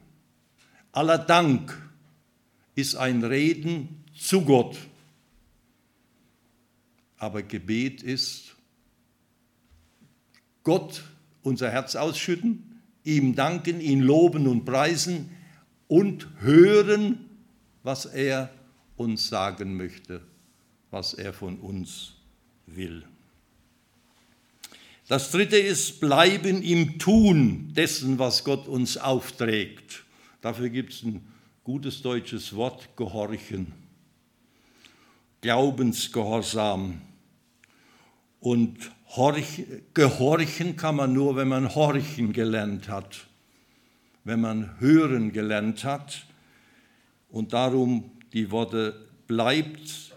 aller 0.92 1.18
Dank 1.18 1.76
ist 2.74 2.94
ein 2.94 3.24
Reden 3.24 4.04
zu 4.16 4.42
Gott. 4.42 4.76
Aber 7.16 7.42
Gebet 7.42 8.02
ist 8.04 8.54
Gott 10.62 11.02
unser 11.42 11.70
Herz 11.70 11.96
ausschütten, 11.96 12.80
ihm 13.02 13.34
danken, 13.34 13.80
ihn 13.80 14.00
loben 14.00 14.46
und 14.46 14.64
preisen 14.64 15.30
und 15.88 16.28
hören, 16.40 17.28
was 17.82 18.06
er 18.06 18.50
uns 18.96 19.28
sagen 19.28 19.76
möchte, 19.76 20.20
was 20.90 21.14
er 21.14 21.32
von 21.32 21.58
uns 21.58 22.17
will. 22.76 23.04
Das 25.08 25.30
dritte 25.30 25.56
ist 25.56 26.00
bleiben 26.00 26.62
im 26.62 26.98
Tun 26.98 27.72
dessen, 27.74 28.18
was 28.18 28.44
Gott 28.44 28.68
uns 28.68 28.96
aufträgt. 28.96 30.04
Dafür 30.40 30.68
gibt 30.68 30.92
es 30.92 31.02
ein 31.02 31.26
gutes 31.64 32.02
deutsches 32.02 32.54
Wort, 32.54 32.96
gehorchen. 32.96 33.72
Glaubensgehorsam. 35.40 37.00
Und 38.40 38.90
Horch, 39.16 39.64
gehorchen 39.94 40.76
kann 40.76 40.96
man 40.96 41.14
nur, 41.14 41.34
wenn 41.36 41.48
man 41.48 41.74
horchen 41.74 42.32
gelernt 42.34 42.88
hat, 42.88 43.26
wenn 44.24 44.40
man 44.40 44.78
hören 44.80 45.32
gelernt 45.32 45.82
hat. 45.84 46.26
Und 47.30 47.54
darum 47.54 48.10
die 48.34 48.50
Worte 48.50 49.08
bleibt 49.26 50.07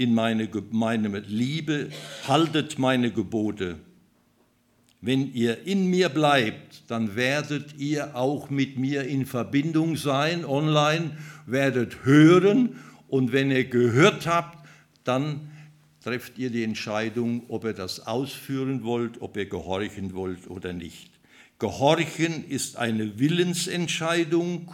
in 0.00 0.14
meine, 0.14 0.48
meine 0.70 1.18
Liebe, 1.20 1.90
haltet 2.26 2.78
meine 2.78 3.10
Gebote. 3.10 3.78
Wenn 5.02 5.30
ihr 5.34 5.66
in 5.66 5.88
mir 5.90 6.08
bleibt, 6.08 6.90
dann 6.90 7.16
werdet 7.16 7.78
ihr 7.78 8.16
auch 8.16 8.48
mit 8.48 8.78
mir 8.78 9.02
in 9.02 9.26
Verbindung 9.26 9.96
sein, 9.96 10.46
online, 10.46 11.18
werdet 11.44 12.06
hören 12.06 12.78
und 13.08 13.32
wenn 13.32 13.50
ihr 13.50 13.64
gehört 13.64 14.26
habt, 14.26 14.66
dann 15.04 15.50
trefft 16.02 16.38
ihr 16.38 16.48
die 16.48 16.64
Entscheidung, 16.64 17.42
ob 17.48 17.64
ihr 17.64 17.74
das 17.74 18.06
ausführen 18.06 18.84
wollt, 18.84 19.20
ob 19.20 19.36
ihr 19.36 19.50
gehorchen 19.50 20.14
wollt 20.14 20.48
oder 20.48 20.72
nicht. 20.72 21.10
Gehorchen 21.58 22.48
ist 22.48 22.78
eine 22.78 23.18
Willensentscheidung, 23.18 24.72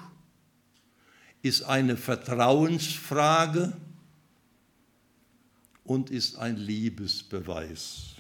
ist 1.43 1.65
eine 1.65 1.97
Vertrauensfrage 1.97 3.73
und 5.87 6.11
ist 6.11 6.37
ein 6.37 6.57
Liebesbeweis. 6.57 8.17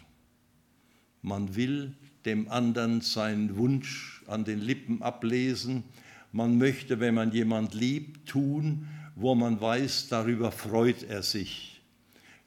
Man 1.22 1.56
will 1.56 1.94
dem 2.24 2.48
anderen 2.50 3.00
seinen 3.00 3.56
Wunsch 3.56 4.22
an 4.26 4.44
den 4.44 4.60
Lippen 4.60 5.02
ablesen. 5.02 5.84
Man 6.32 6.58
möchte, 6.58 7.00
wenn 7.00 7.14
man 7.14 7.32
jemand 7.32 7.74
liebt, 7.74 8.28
tun, 8.28 8.88
wo 9.14 9.34
man 9.34 9.60
weiß, 9.60 10.08
darüber 10.08 10.52
freut 10.52 11.02
er 11.02 11.22
sich. 11.22 11.80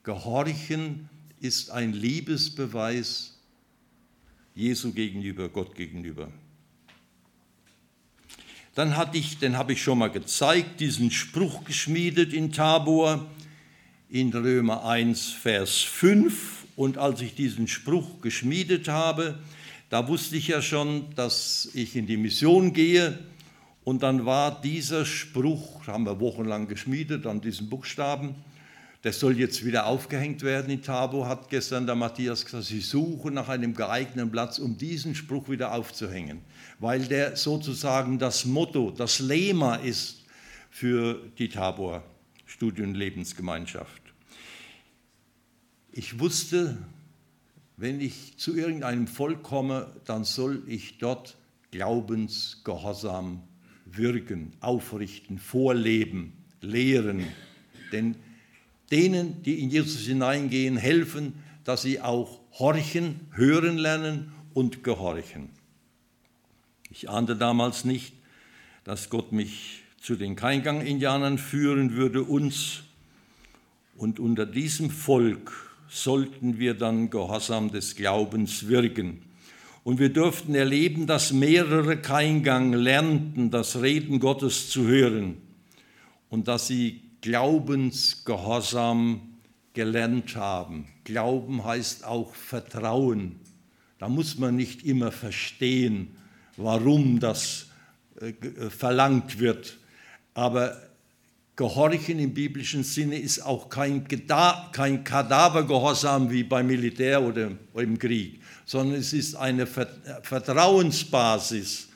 Gehorchen 0.04 1.10
ist 1.40 1.72
ein 1.72 1.94
Liebesbeweis 1.94 3.38
Jesu 4.56 4.92
gegenüber, 4.92 5.50
Gott 5.50 5.76
gegenüber. 5.76 6.30
Dann 8.76 8.96
hatte 8.96 9.18
ich, 9.18 9.40
den 9.40 9.58
habe 9.58 9.74
ich 9.74 9.82
schon 9.82 9.98
mal 9.98 10.12
gezeigt, 10.12 10.80
diesen 10.80 11.12
Spruch 11.12 11.64
geschmiedet 11.64 12.34
in 12.34 12.52
Tabor 12.52 13.26
in 14.10 14.34
Römer 14.34 14.86
1, 14.86 15.30
Vers 15.30 15.78
5. 15.78 16.66
Und 16.76 16.98
als 16.98 17.22
ich 17.22 17.36
diesen 17.36 17.68
Spruch 17.68 18.22
geschmiedet 18.22 18.88
habe, 18.88 19.38
da 19.90 20.08
wusste 20.08 20.38
ich 20.38 20.48
ja 20.48 20.62
schon, 20.62 21.14
dass 21.16 21.70
ich 21.74 21.96
in 21.96 22.08
die 22.08 22.18
Mission 22.18 22.74
gehe. 22.74 23.20
Und 23.84 24.04
dann 24.04 24.26
war 24.26 24.62
dieser 24.62 25.06
Spruch, 25.06 25.86
haben 25.88 26.06
wir 26.06 26.20
wochenlang 26.20 26.68
geschmiedet 26.68 27.26
an 27.26 27.42
diesen 27.42 27.70
Buchstaben, 27.70 28.36
das 29.02 29.18
soll 29.20 29.40
jetzt 29.40 29.64
wieder 29.64 29.86
aufgehängt 29.86 30.42
werden 30.42 30.70
in 30.70 30.82
Tabo, 30.82 31.26
hat 31.26 31.50
gestern 31.50 31.86
der 31.86 31.96
Matthias 31.96 32.44
gesagt, 32.44 32.66
sie 32.66 32.82
suchen 32.82 33.34
nach 33.34 33.48
einem 33.48 33.74
geeigneten 33.74 34.30
Platz, 34.30 34.60
um 34.60 34.78
diesen 34.78 35.16
Spruch 35.16 35.48
wieder 35.48 35.74
aufzuhängen, 35.74 36.42
weil 36.80 37.06
der 37.06 37.38
sozusagen 37.38 38.20
das 38.20 38.44
Motto, 38.44 38.92
das 38.92 39.20
Lema 39.20 39.76
ist 39.76 40.26
für 40.70 41.22
die 41.38 41.48
Tabor 41.48 42.04
Studien- 42.50 42.88
und 42.88 42.96
Lebensgemeinschaft. 42.96 44.09
Ich 46.00 46.18
wusste, 46.18 46.78
wenn 47.76 48.00
ich 48.00 48.38
zu 48.38 48.56
irgendeinem 48.56 49.06
Volk 49.06 49.44
komme, 49.44 49.94
dann 50.06 50.24
soll 50.24 50.64
ich 50.66 50.98
dort 50.98 51.36
glaubensgehorsam 51.72 53.44
wirken, 53.84 54.54
aufrichten, 54.62 55.40
vorleben, 55.40 56.32
lehren, 56.62 57.26
denn 57.92 58.16
denen, 58.90 59.44
die 59.44 59.60
in 59.60 59.72
Jesus 59.72 60.06
hineingehen, 60.06 60.78
helfen, 60.78 61.34
dass 61.66 61.82
sie 61.82 62.00
auch 62.00 62.40
horchen, 62.54 63.20
hören 63.34 63.78
lernen 63.78 64.32
und 64.54 64.86
gehorchen. 64.86 65.50
Ich 66.90 67.10
ahnte 67.10 67.36
damals 67.36 67.84
nicht, 67.84 68.14
dass 68.86 69.10
Gott 69.10 69.34
mich 69.34 69.84
zu 70.00 70.16
den 70.16 70.38
Keingang-Indianern 70.38 71.38
führen 71.38 71.98
würde, 71.98 72.24
uns. 72.24 72.84
Und 73.98 74.22
unter 74.22 74.46
diesem 74.46 74.92
Volk 74.92 75.69
sollten 75.90 76.60
wir 76.60 76.76
dann 76.76 77.10
Gehorsam 77.10 77.72
des 77.72 77.96
Glaubens 77.96 78.68
wirken. 78.68 79.24
Und 79.84 80.00
wir 80.00 80.10
durften 80.10 80.56
erleben, 80.56 81.08
dass 81.08 81.34
mehrere 81.34 81.98
kein 81.98 82.44
Gang 82.44 82.76
lernten, 82.76 83.50
das 83.50 83.82
Reden 83.82 84.20
Gottes 84.20 84.70
zu 84.70 84.86
hören 84.86 85.38
und 86.30 86.48
dass 86.48 86.68
sie 86.68 87.02
Glaubensgehorsam 87.22 89.22
gelernt 89.74 90.36
haben. 90.36 90.88
Glauben 91.04 91.66
heißt 91.66 92.06
auch 92.06 92.36
Vertrauen. 92.36 93.40
Da 93.98 94.08
muss 94.10 94.38
man 94.38 94.56
nicht 94.56 94.84
immer 94.84 95.12
verstehen, 95.12 96.16
warum 96.56 97.20
das 97.20 97.70
äh, 98.22 98.30
äh, 98.30 98.70
verlangt 98.70 99.40
wird. 99.40 99.78
Aber 100.34 100.89
Gehorchen 101.60 102.18
im 102.20 102.34
biblischen 102.34 102.84
Sinne 102.86 103.20
ist 103.20 103.42
auch 103.42 103.68
kein, 103.68 104.08
kein 104.08 105.04
Kadavergehorsam 105.04 106.32
wie 106.32 106.44
beim 106.44 106.68
Militär 106.68 107.22
oder 107.22 107.52
im 107.74 108.00
Krieg, 108.00 108.40
sondern 108.64 108.98
es 108.98 109.12
ist 109.12 109.36
eine 109.36 109.68
Vertrauensbasis. 109.68 111.90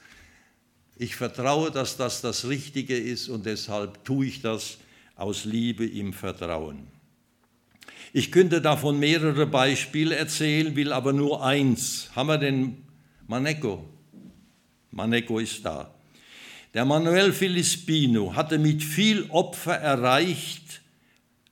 Ich 0.97 1.15
vertraue, 1.15 1.71
dass 1.71 1.95
das 1.95 2.19
das 2.19 2.45
Richtige 2.45 2.97
ist 2.97 3.29
und 3.29 3.45
deshalb 3.45 4.03
tue 4.03 4.25
ich 4.25 4.41
das 4.41 4.79
aus 5.15 5.45
Liebe 5.45 5.87
im 5.87 6.11
Vertrauen. 6.11 6.87
Ich 8.11 8.33
könnte 8.33 8.59
davon 8.59 8.99
mehrere 8.99 9.47
Beispiele 9.47 10.17
erzählen, 10.17 10.75
will 10.75 10.91
aber 10.91 11.13
nur 11.13 11.41
eins. 11.41 12.09
Haben 12.13 12.27
wir 12.27 12.37
den 12.37 12.83
Maneko? 13.27 13.87
Maneko 14.91 15.39
ist 15.39 15.63
da. 15.63 15.95
Der 16.73 16.85
Manuel 16.85 17.33
Filispino 17.33 18.35
hatte 18.35 18.57
mit 18.57 18.81
viel 18.81 19.27
Opfer 19.29 19.75
erreicht, 19.75 20.81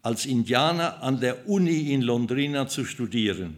als 0.01 0.25
Indianer 0.25 1.03
an 1.03 1.19
der 1.19 1.47
Uni 1.47 1.93
in 1.93 2.01
Londrina 2.01 2.67
zu 2.67 2.85
studieren. 2.85 3.57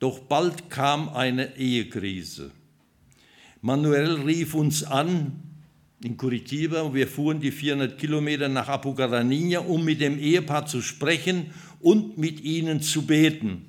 Doch 0.00 0.18
bald 0.18 0.68
kam 0.68 1.08
eine 1.10 1.56
Ehekrise. 1.56 2.50
Manuel 3.60 4.22
rief 4.22 4.54
uns 4.54 4.82
an 4.82 5.40
in 6.02 6.16
Curitiba 6.16 6.80
und 6.80 6.94
wir 6.94 7.06
fuhren 7.06 7.40
die 7.40 7.52
400 7.52 7.96
Kilometer 7.96 8.48
nach 8.48 8.68
Apucarania, 8.68 9.60
um 9.60 9.84
mit 9.84 10.00
dem 10.00 10.18
Ehepaar 10.18 10.66
zu 10.66 10.82
sprechen 10.82 11.52
und 11.78 12.18
mit 12.18 12.40
ihnen 12.40 12.82
zu 12.82 13.02
beten. 13.02 13.66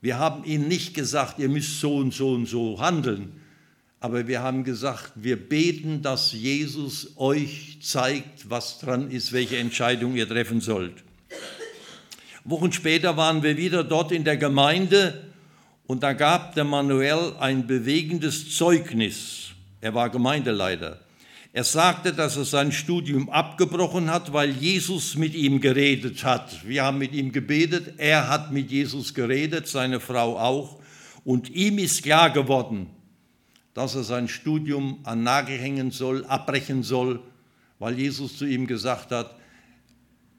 Wir 0.00 0.18
haben 0.18 0.44
ihnen 0.44 0.66
nicht 0.66 0.94
gesagt, 0.94 1.38
ihr 1.38 1.48
müsst 1.48 1.78
so 1.78 1.96
und 1.96 2.12
so 2.12 2.30
und 2.32 2.46
so 2.46 2.80
handeln, 2.80 3.40
aber 4.06 4.28
wir 4.28 4.40
haben 4.40 4.62
gesagt, 4.62 5.10
wir 5.16 5.34
beten, 5.34 6.00
dass 6.00 6.30
Jesus 6.30 7.14
euch 7.16 7.78
zeigt, 7.82 8.48
was 8.48 8.78
dran 8.78 9.10
ist, 9.10 9.32
welche 9.32 9.56
Entscheidung 9.56 10.14
ihr 10.14 10.28
treffen 10.28 10.60
sollt. 10.60 11.02
Wochen 12.44 12.70
später 12.70 13.16
waren 13.16 13.42
wir 13.42 13.56
wieder 13.56 13.82
dort 13.82 14.12
in 14.12 14.22
der 14.22 14.36
Gemeinde 14.36 15.24
und 15.88 16.04
da 16.04 16.12
gab 16.12 16.54
der 16.54 16.62
Manuel 16.62 17.32
ein 17.40 17.66
bewegendes 17.66 18.56
Zeugnis. 18.56 19.48
Er 19.80 19.92
war 19.92 20.08
Gemeindeleiter. 20.08 21.00
Er 21.52 21.64
sagte, 21.64 22.12
dass 22.12 22.36
er 22.36 22.44
sein 22.44 22.70
Studium 22.70 23.28
abgebrochen 23.28 24.08
hat, 24.08 24.32
weil 24.32 24.50
Jesus 24.50 25.16
mit 25.16 25.34
ihm 25.34 25.60
geredet 25.60 26.22
hat. 26.22 26.64
Wir 26.64 26.84
haben 26.84 26.98
mit 26.98 27.12
ihm 27.12 27.32
gebetet, 27.32 27.94
er 27.96 28.28
hat 28.28 28.52
mit 28.52 28.70
Jesus 28.70 29.14
geredet, 29.14 29.66
seine 29.66 29.98
Frau 29.98 30.38
auch. 30.38 30.78
Und 31.24 31.50
ihm 31.50 31.78
ist 31.78 32.04
klar 32.04 32.30
geworden, 32.30 32.86
dass 33.76 33.94
er 33.94 34.04
sein 34.04 34.26
Studium 34.26 35.00
an 35.02 35.22
Nagel 35.22 35.58
hängen 35.58 35.90
soll, 35.90 36.24
abbrechen 36.24 36.82
soll, 36.82 37.20
weil 37.78 37.98
Jesus 37.98 38.38
zu 38.38 38.46
ihm 38.46 38.66
gesagt 38.66 39.10
hat, 39.10 39.36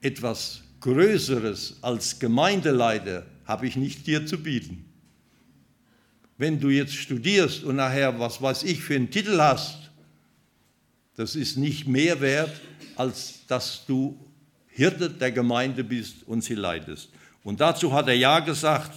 etwas 0.01 0.63
Größeres 0.79 1.77
als 1.83 2.17
Gemeindeleiter 2.17 3.27
habe 3.45 3.67
ich 3.67 3.75
nicht 3.75 4.07
dir 4.07 4.25
zu 4.25 4.41
bieten. 4.41 4.85
Wenn 6.39 6.59
du 6.59 6.69
jetzt 6.69 6.95
studierst 6.95 7.63
und 7.63 7.75
nachher, 7.75 8.19
was 8.19 8.41
weiß 8.41 8.63
ich, 8.63 8.81
für 8.81 8.95
einen 8.95 9.11
Titel 9.11 9.39
hast, 9.39 9.91
das 11.15 11.35
ist 11.35 11.57
nicht 11.57 11.87
mehr 11.87 12.19
wert, 12.19 12.59
als 12.95 13.45
dass 13.45 13.85
du 13.85 14.17
Hirte 14.65 15.11
der 15.11 15.31
Gemeinde 15.31 15.83
bist 15.83 16.27
und 16.27 16.43
sie 16.43 16.55
leitest. 16.55 17.09
Und 17.43 17.61
dazu 17.61 17.93
hat 17.93 18.07
er 18.07 18.15
Ja 18.15 18.39
gesagt 18.39 18.95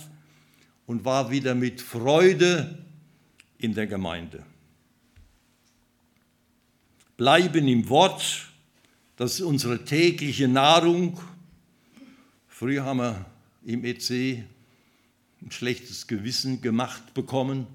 und 0.87 1.05
war 1.05 1.31
wieder 1.31 1.55
mit 1.55 1.83
Freude 1.83 2.79
in 3.61 3.75
der 3.75 3.87
Gemeinde. 3.87 4.45
Bleiben 7.17 7.69
im 7.69 7.89
Wort, 7.89 8.49
das 9.17 9.35
ist 9.35 9.41
unsere 9.43 9.85
tägliche 9.85 10.49
Nahrung. 10.49 11.21
Früher 12.49 12.85
haben 12.85 12.99
wir 12.99 13.27
im 13.65 13.85
EC 13.85 14.45
ein 15.43 15.51
schlechtes 15.51 16.07
Gewissen 16.07 16.63
gemacht 16.63 17.13
bekommen, 17.15 17.67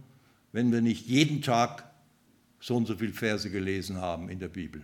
wenn 0.51 0.71
wir 0.71 0.81
nicht 0.81 1.07
jeden 1.07 1.41
Tag 1.41 1.91
so 2.59 2.75
und 2.75 2.87
so 2.87 2.95
viele 2.95 3.13
Verse 3.13 3.49
gelesen 3.51 3.97
haben 3.97 4.29
in 4.29 4.39
der 4.39 4.47
Bibel. 4.47 4.83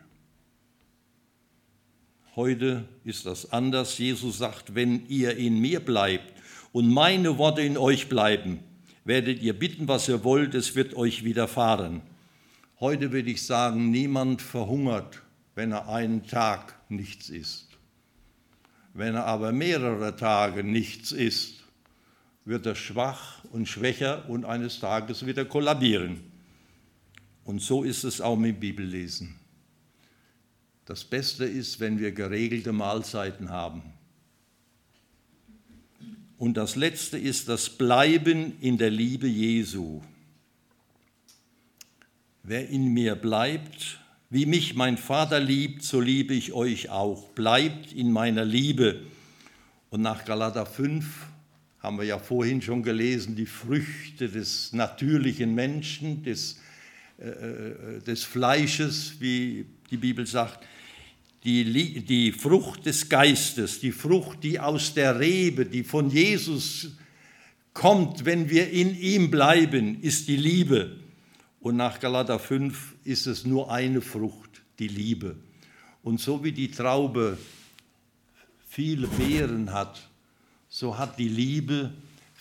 Heute 2.35 2.87
ist 3.03 3.25
das 3.25 3.51
anders. 3.51 3.97
Jesus 3.97 4.37
sagt, 4.37 4.75
wenn 4.75 5.07
ihr 5.07 5.35
in 5.35 5.59
mir 5.59 5.79
bleibt 5.79 6.33
und 6.71 6.89
meine 6.89 7.37
Worte 7.37 7.61
in 7.61 7.77
euch 7.77 8.07
bleiben, 8.07 8.59
werdet 9.03 9.41
ihr 9.41 9.57
bitten, 9.57 9.87
was 9.87 10.07
ihr 10.07 10.23
wollt, 10.23 10.55
es 10.55 10.75
wird 10.75 10.95
euch 10.95 11.23
widerfahren. 11.23 12.01
Heute 12.79 13.11
würde 13.11 13.29
ich 13.29 13.45
sagen, 13.45 13.91
niemand 13.91 14.41
verhungert, 14.41 15.21
wenn 15.55 15.71
er 15.71 15.89
einen 15.89 16.25
Tag 16.25 16.75
nichts 16.89 17.29
isst. 17.29 17.67
Wenn 18.93 19.15
er 19.15 19.25
aber 19.25 19.51
mehrere 19.51 20.15
Tage 20.15 20.63
nichts 20.63 21.11
isst, 21.11 21.63
wird 22.43 22.65
er 22.65 22.75
schwach 22.75 23.43
und 23.51 23.67
schwächer 23.67 24.27
und 24.29 24.45
eines 24.45 24.79
Tages 24.79 25.25
wieder 25.25 25.45
kollabieren. 25.45 26.21
Und 27.43 27.61
so 27.61 27.83
ist 27.83 28.03
es 28.03 28.21
auch 28.21 28.35
mit 28.35 28.59
Bibellesen. 28.59 29.35
Das 30.85 31.03
Beste 31.03 31.45
ist, 31.45 31.79
wenn 31.79 31.99
wir 31.99 32.11
geregelte 32.11 32.73
Mahlzeiten 32.73 33.49
haben. 33.49 33.90
Und 36.41 36.57
das 36.57 36.75
Letzte 36.75 37.19
ist 37.19 37.49
das 37.49 37.69
Bleiben 37.69 38.53
in 38.61 38.79
der 38.79 38.89
Liebe 38.89 39.27
Jesu. 39.27 40.01
Wer 42.41 42.67
in 42.67 42.87
mir 42.87 43.13
bleibt, 43.13 43.99
wie 44.31 44.47
mich 44.47 44.73
mein 44.73 44.97
Vater 44.97 45.39
liebt, 45.39 45.83
so 45.83 46.01
liebe 46.01 46.33
ich 46.33 46.53
euch 46.53 46.89
auch. 46.89 47.27
Bleibt 47.33 47.93
in 47.93 48.11
meiner 48.11 48.43
Liebe. 48.43 49.01
Und 49.91 50.01
nach 50.01 50.25
Galater 50.25 50.65
5 50.65 51.05
haben 51.77 51.99
wir 51.99 52.05
ja 52.05 52.17
vorhin 52.17 52.63
schon 52.63 52.81
gelesen, 52.81 53.35
die 53.35 53.45
Früchte 53.45 54.27
des 54.27 54.73
natürlichen 54.73 55.53
Menschen, 55.53 56.23
des 56.23 56.57
äh, 57.19 57.27
äh, 57.29 58.01
des 58.01 58.23
Fleisches, 58.23 59.17
wie 59.19 59.67
die 59.91 59.97
Bibel 59.97 60.25
sagt, 60.25 60.65
die, 61.43 62.01
die 62.01 62.31
Frucht 62.31 62.85
des 62.85 63.09
Geistes, 63.09 63.79
die 63.79 63.91
Frucht, 63.91 64.43
die 64.43 64.59
aus 64.59 64.93
der 64.93 65.19
Rebe, 65.19 65.65
die 65.65 65.83
von 65.83 66.09
Jesus 66.09 66.91
kommt, 67.73 68.25
wenn 68.25 68.49
wir 68.49 68.69
in 68.69 68.99
ihm 68.99 69.31
bleiben, 69.31 70.01
ist 70.01 70.27
die 70.27 70.37
Liebe. 70.37 70.97
Und 71.59 71.77
nach 71.77 71.99
Galater 71.99 72.39
5 72.39 72.95
ist 73.03 73.27
es 73.27 73.45
nur 73.45 73.71
eine 73.71 74.01
Frucht, 74.01 74.61
die 74.79 74.87
Liebe. 74.87 75.35
Und 76.03 76.19
so 76.19 76.43
wie 76.43 76.51
die 76.51 76.71
Traube 76.71 77.37
viele 78.67 79.07
Beeren 79.07 79.71
hat, 79.71 80.07
so 80.69 80.97
hat 80.97 81.19
die 81.19 81.27
Liebe 81.27 81.91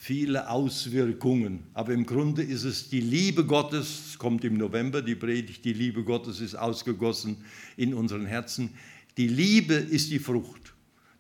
viele 0.03 0.49
Auswirkungen. 0.49 1.65
Aber 1.75 1.93
im 1.93 2.07
Grunde 2.07 2.43
ist 2.43 2.65
es 2.65 2.89
die 2.89 3.03
Liebe 3.03 3.45
Gottes, 3.45 4.07
es 4.09 4.19
kommt 4.19 4.45
im 4.45 4.57
November 4.57 5.03
die 5.03 5.15
Predigt, 5.15 5.63
die 5.67 5.75
Liebe 5.75 6.03
Gottes 6.05 6.41
ist 6.41 6.55
ausgegossen 6.55 7.45
in 7.77 7.93
unseren 7.93 8.25
Herzen. 8.25 8.71
Die 9.19 9.29
Liebe 9.29 9.75
ist 9.75 10.11
die 10.11 10.19
Frucht. 10.19 10.73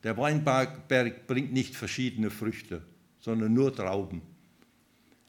Der 0.02 0.16
Weinberg 0.16 0.88
bringt 0.88 1.52
nicht 1.52 1.76
verschiedene 1.76 2.30
Früchte, 2.30 2.80
sondern 3.20 3.52
nur 3.52 3.74
Trauben. 3.74 4.22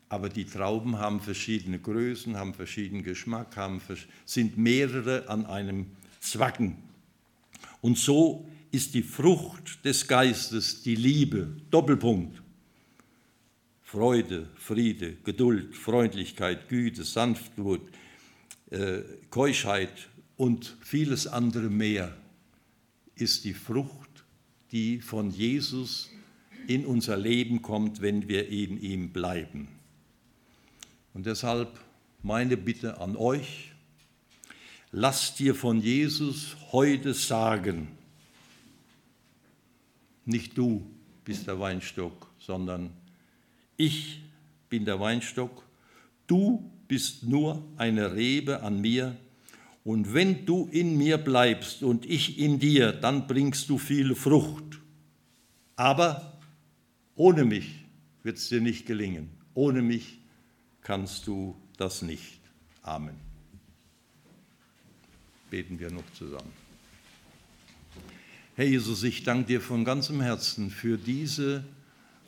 Aber 0.07 0.29
die 0.29 0.45
Trauben 0.45 0.97
haben 0.97 1.19
verschiedene 1.19 1.77
Größen, 1.77 2.37
haben 2.37 2.53
verschiedenen 2.53 3.03
Geschmack, 3.03 3.57
haben, 3.57 3.81
sind 4.25 4.57
mehrere 4.57 5.27
an 5.27 5.45
einem 5.45 5.87
Zwacken. 6.21 6.77
Und 7.81 7.97
so 7.97 8.47
ist 8.71 8.93
die 8.93 9.03
Frucht 9.03 9.83
des 9.83 10.07
Geistes 10.07 10.83
die 10.83 10.95
Liebe. 10.95 11.57
Doppelpunkt. 11.69 12.40
Freude, 13.91 14.47
Friede, 14.55 15.17
Geduld, 15.25 15.75
Freundlichkeit, 15.75 16.69
Güte, 16.69 17.03
Sanftmut, 17.03 17.81
äh, 18.69 19.01
Keuschheit 19.29 20.07
und 20.37 20.77
vieles 20.79 21.27
andere 21.27 21.69
mehr 21.69 22.15
ist 23.15 23.43
die 23.43 23.53
Frucht, 23.53 24.23
die 24.71 25.01
von 25.01 25.29
Jesus 25.29 26.09
in 26.67 26.85
unser 26.85 27.17
Leben 27.17 27.61
kommt, 27.61 28.01
wenn 28.01 28.29
wir 28.29 28.47
in 28.47 28.81
ihm 28.81 29.11
bleiben. 29.11 29.67
Und 31.13 31.25
deshalb 31.25 31.77
meine 32.23 32.55
Bitte 32.55 33.01
an 33.01 33.17
euch, 33.17 33.73
lasst 34.93 35.37
dir 35.37 35.53
von 35.53 35.81
Jesus 35.81 36.55
heute 36.71 37.13
sagen, 37.13 37.89
nicht 40.23 40.57
du 40.57 40.89
bist 41.25 41.47
der 41.47 41.59
Weinstock, 41.59 42.27
sondern 42.39 43.00
ich 43.81 44.21
bin 44.69 44.85
der 44.85 44.99
Weinstock, 44.99 45.63
du 46.27 46.71
bist 46.87 47.23
nur 47.23 47.63
eine 47.77 48.15
Rebe 48.15 48.61
an 48.61 48.79
mir, 48.79 49.17
und 49.83 50.13
wenn 50.13 50.45
du 50.45 50.69
in 50.71 50.97
mir 50.97 51.17
bleibst 51.17 51.81
und 51.81 52.05
ich 52.05 52.37
in 52.37 52.59
dir, 52.59 52.91
dann 52.91 53.27
bringst 53.27 53.69
du 53.69 53.77
viel 53.77 54.13
Frucht. 54.13 54.79
Aber 55.75 56.39
ohne 57.15 57.45
mich 57.45 57.83
wird 58.21 58.37
es 58.37 58.49
dir 58.49 58.61
nicht 58.61 58.85
gelingen. 58.85 59.29
Ohne 59.55 59.81
mich 59.81 60.19
kannst 60.81 61.25
du 61.25 61.55
das 61.77 62.03
nicht. 62.03 62.39
Amen. 62.83 63.15
Beten 65.49 65.79
wir 65.79 65.91
noch 65.91 66.09
zusammen. 66.13 66.53
Herr 68.55 68.65
Jesus, 68.65 69.03
ich 69.03 69.23
danke 69.23 69.47
dir 69.47 69.61
von 69.61 69.83
ganzem 69.83 70.21
Herzen 70.21 70.69
für 70.69 70.97
diese 70.97 71.63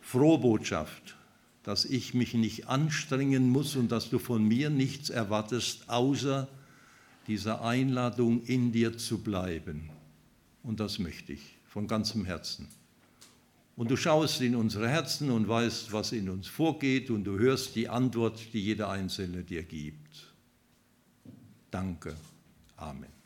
frohe 0.01 0.39
Botschaft, 0.39 1.15
dass 1.63 1.85
ich 1.85 2.13
mich 2.13 2.33
nicht 2.33 2.67
anstrengen 2.67 3.49
muss 3.49 3.75
und 3.75 3.91
dass 3.91 4.09
du 4.09 4.19
von 4.19 4.45
mir 4.45 4.69
nichts 4.69 5.09
erwartest, 5.09 5.89
außer 5.89 6.47
dieser 7.27 7.63
Einladung, 7.63 8.43
in 8.43 8.71
dir 8.71 8.97
zu 8.97 9.19
bleiben. 9.19 9.89
Und 10.61 10.79
das 10.79 10.99
möchte 10.99 11.33
ich 11.33 11.41
von 11.67 11.87
ganzem 11.87 12.25
Herzen. 12.25 12.67
Und 13.75 13.89
du 13.89 13.97
schaust 13.97 14.41
in 14.41 14.55
unsere 14.55 14.87
Herzen 14.87 15.31
und 15.31 15.47
weißt, 15.47 15.91
was 15.91 16.11
in 16.11 16.29
uns 16.29 16.47
vorgeht 16.47 17.09
und 17.09 17.23
du 17.23 17.39
hörst 17.39 17.75
die 17.75 17.89
Antwort, 17.89 18.39
die 18.53 18.61
jeder 18.61 18.89
Einzelne 18.89 19.43
dir 19.43 19.63
gibt. 19.63 20.31
Danke. 21.71 22.15
Amen. 22.77 23.22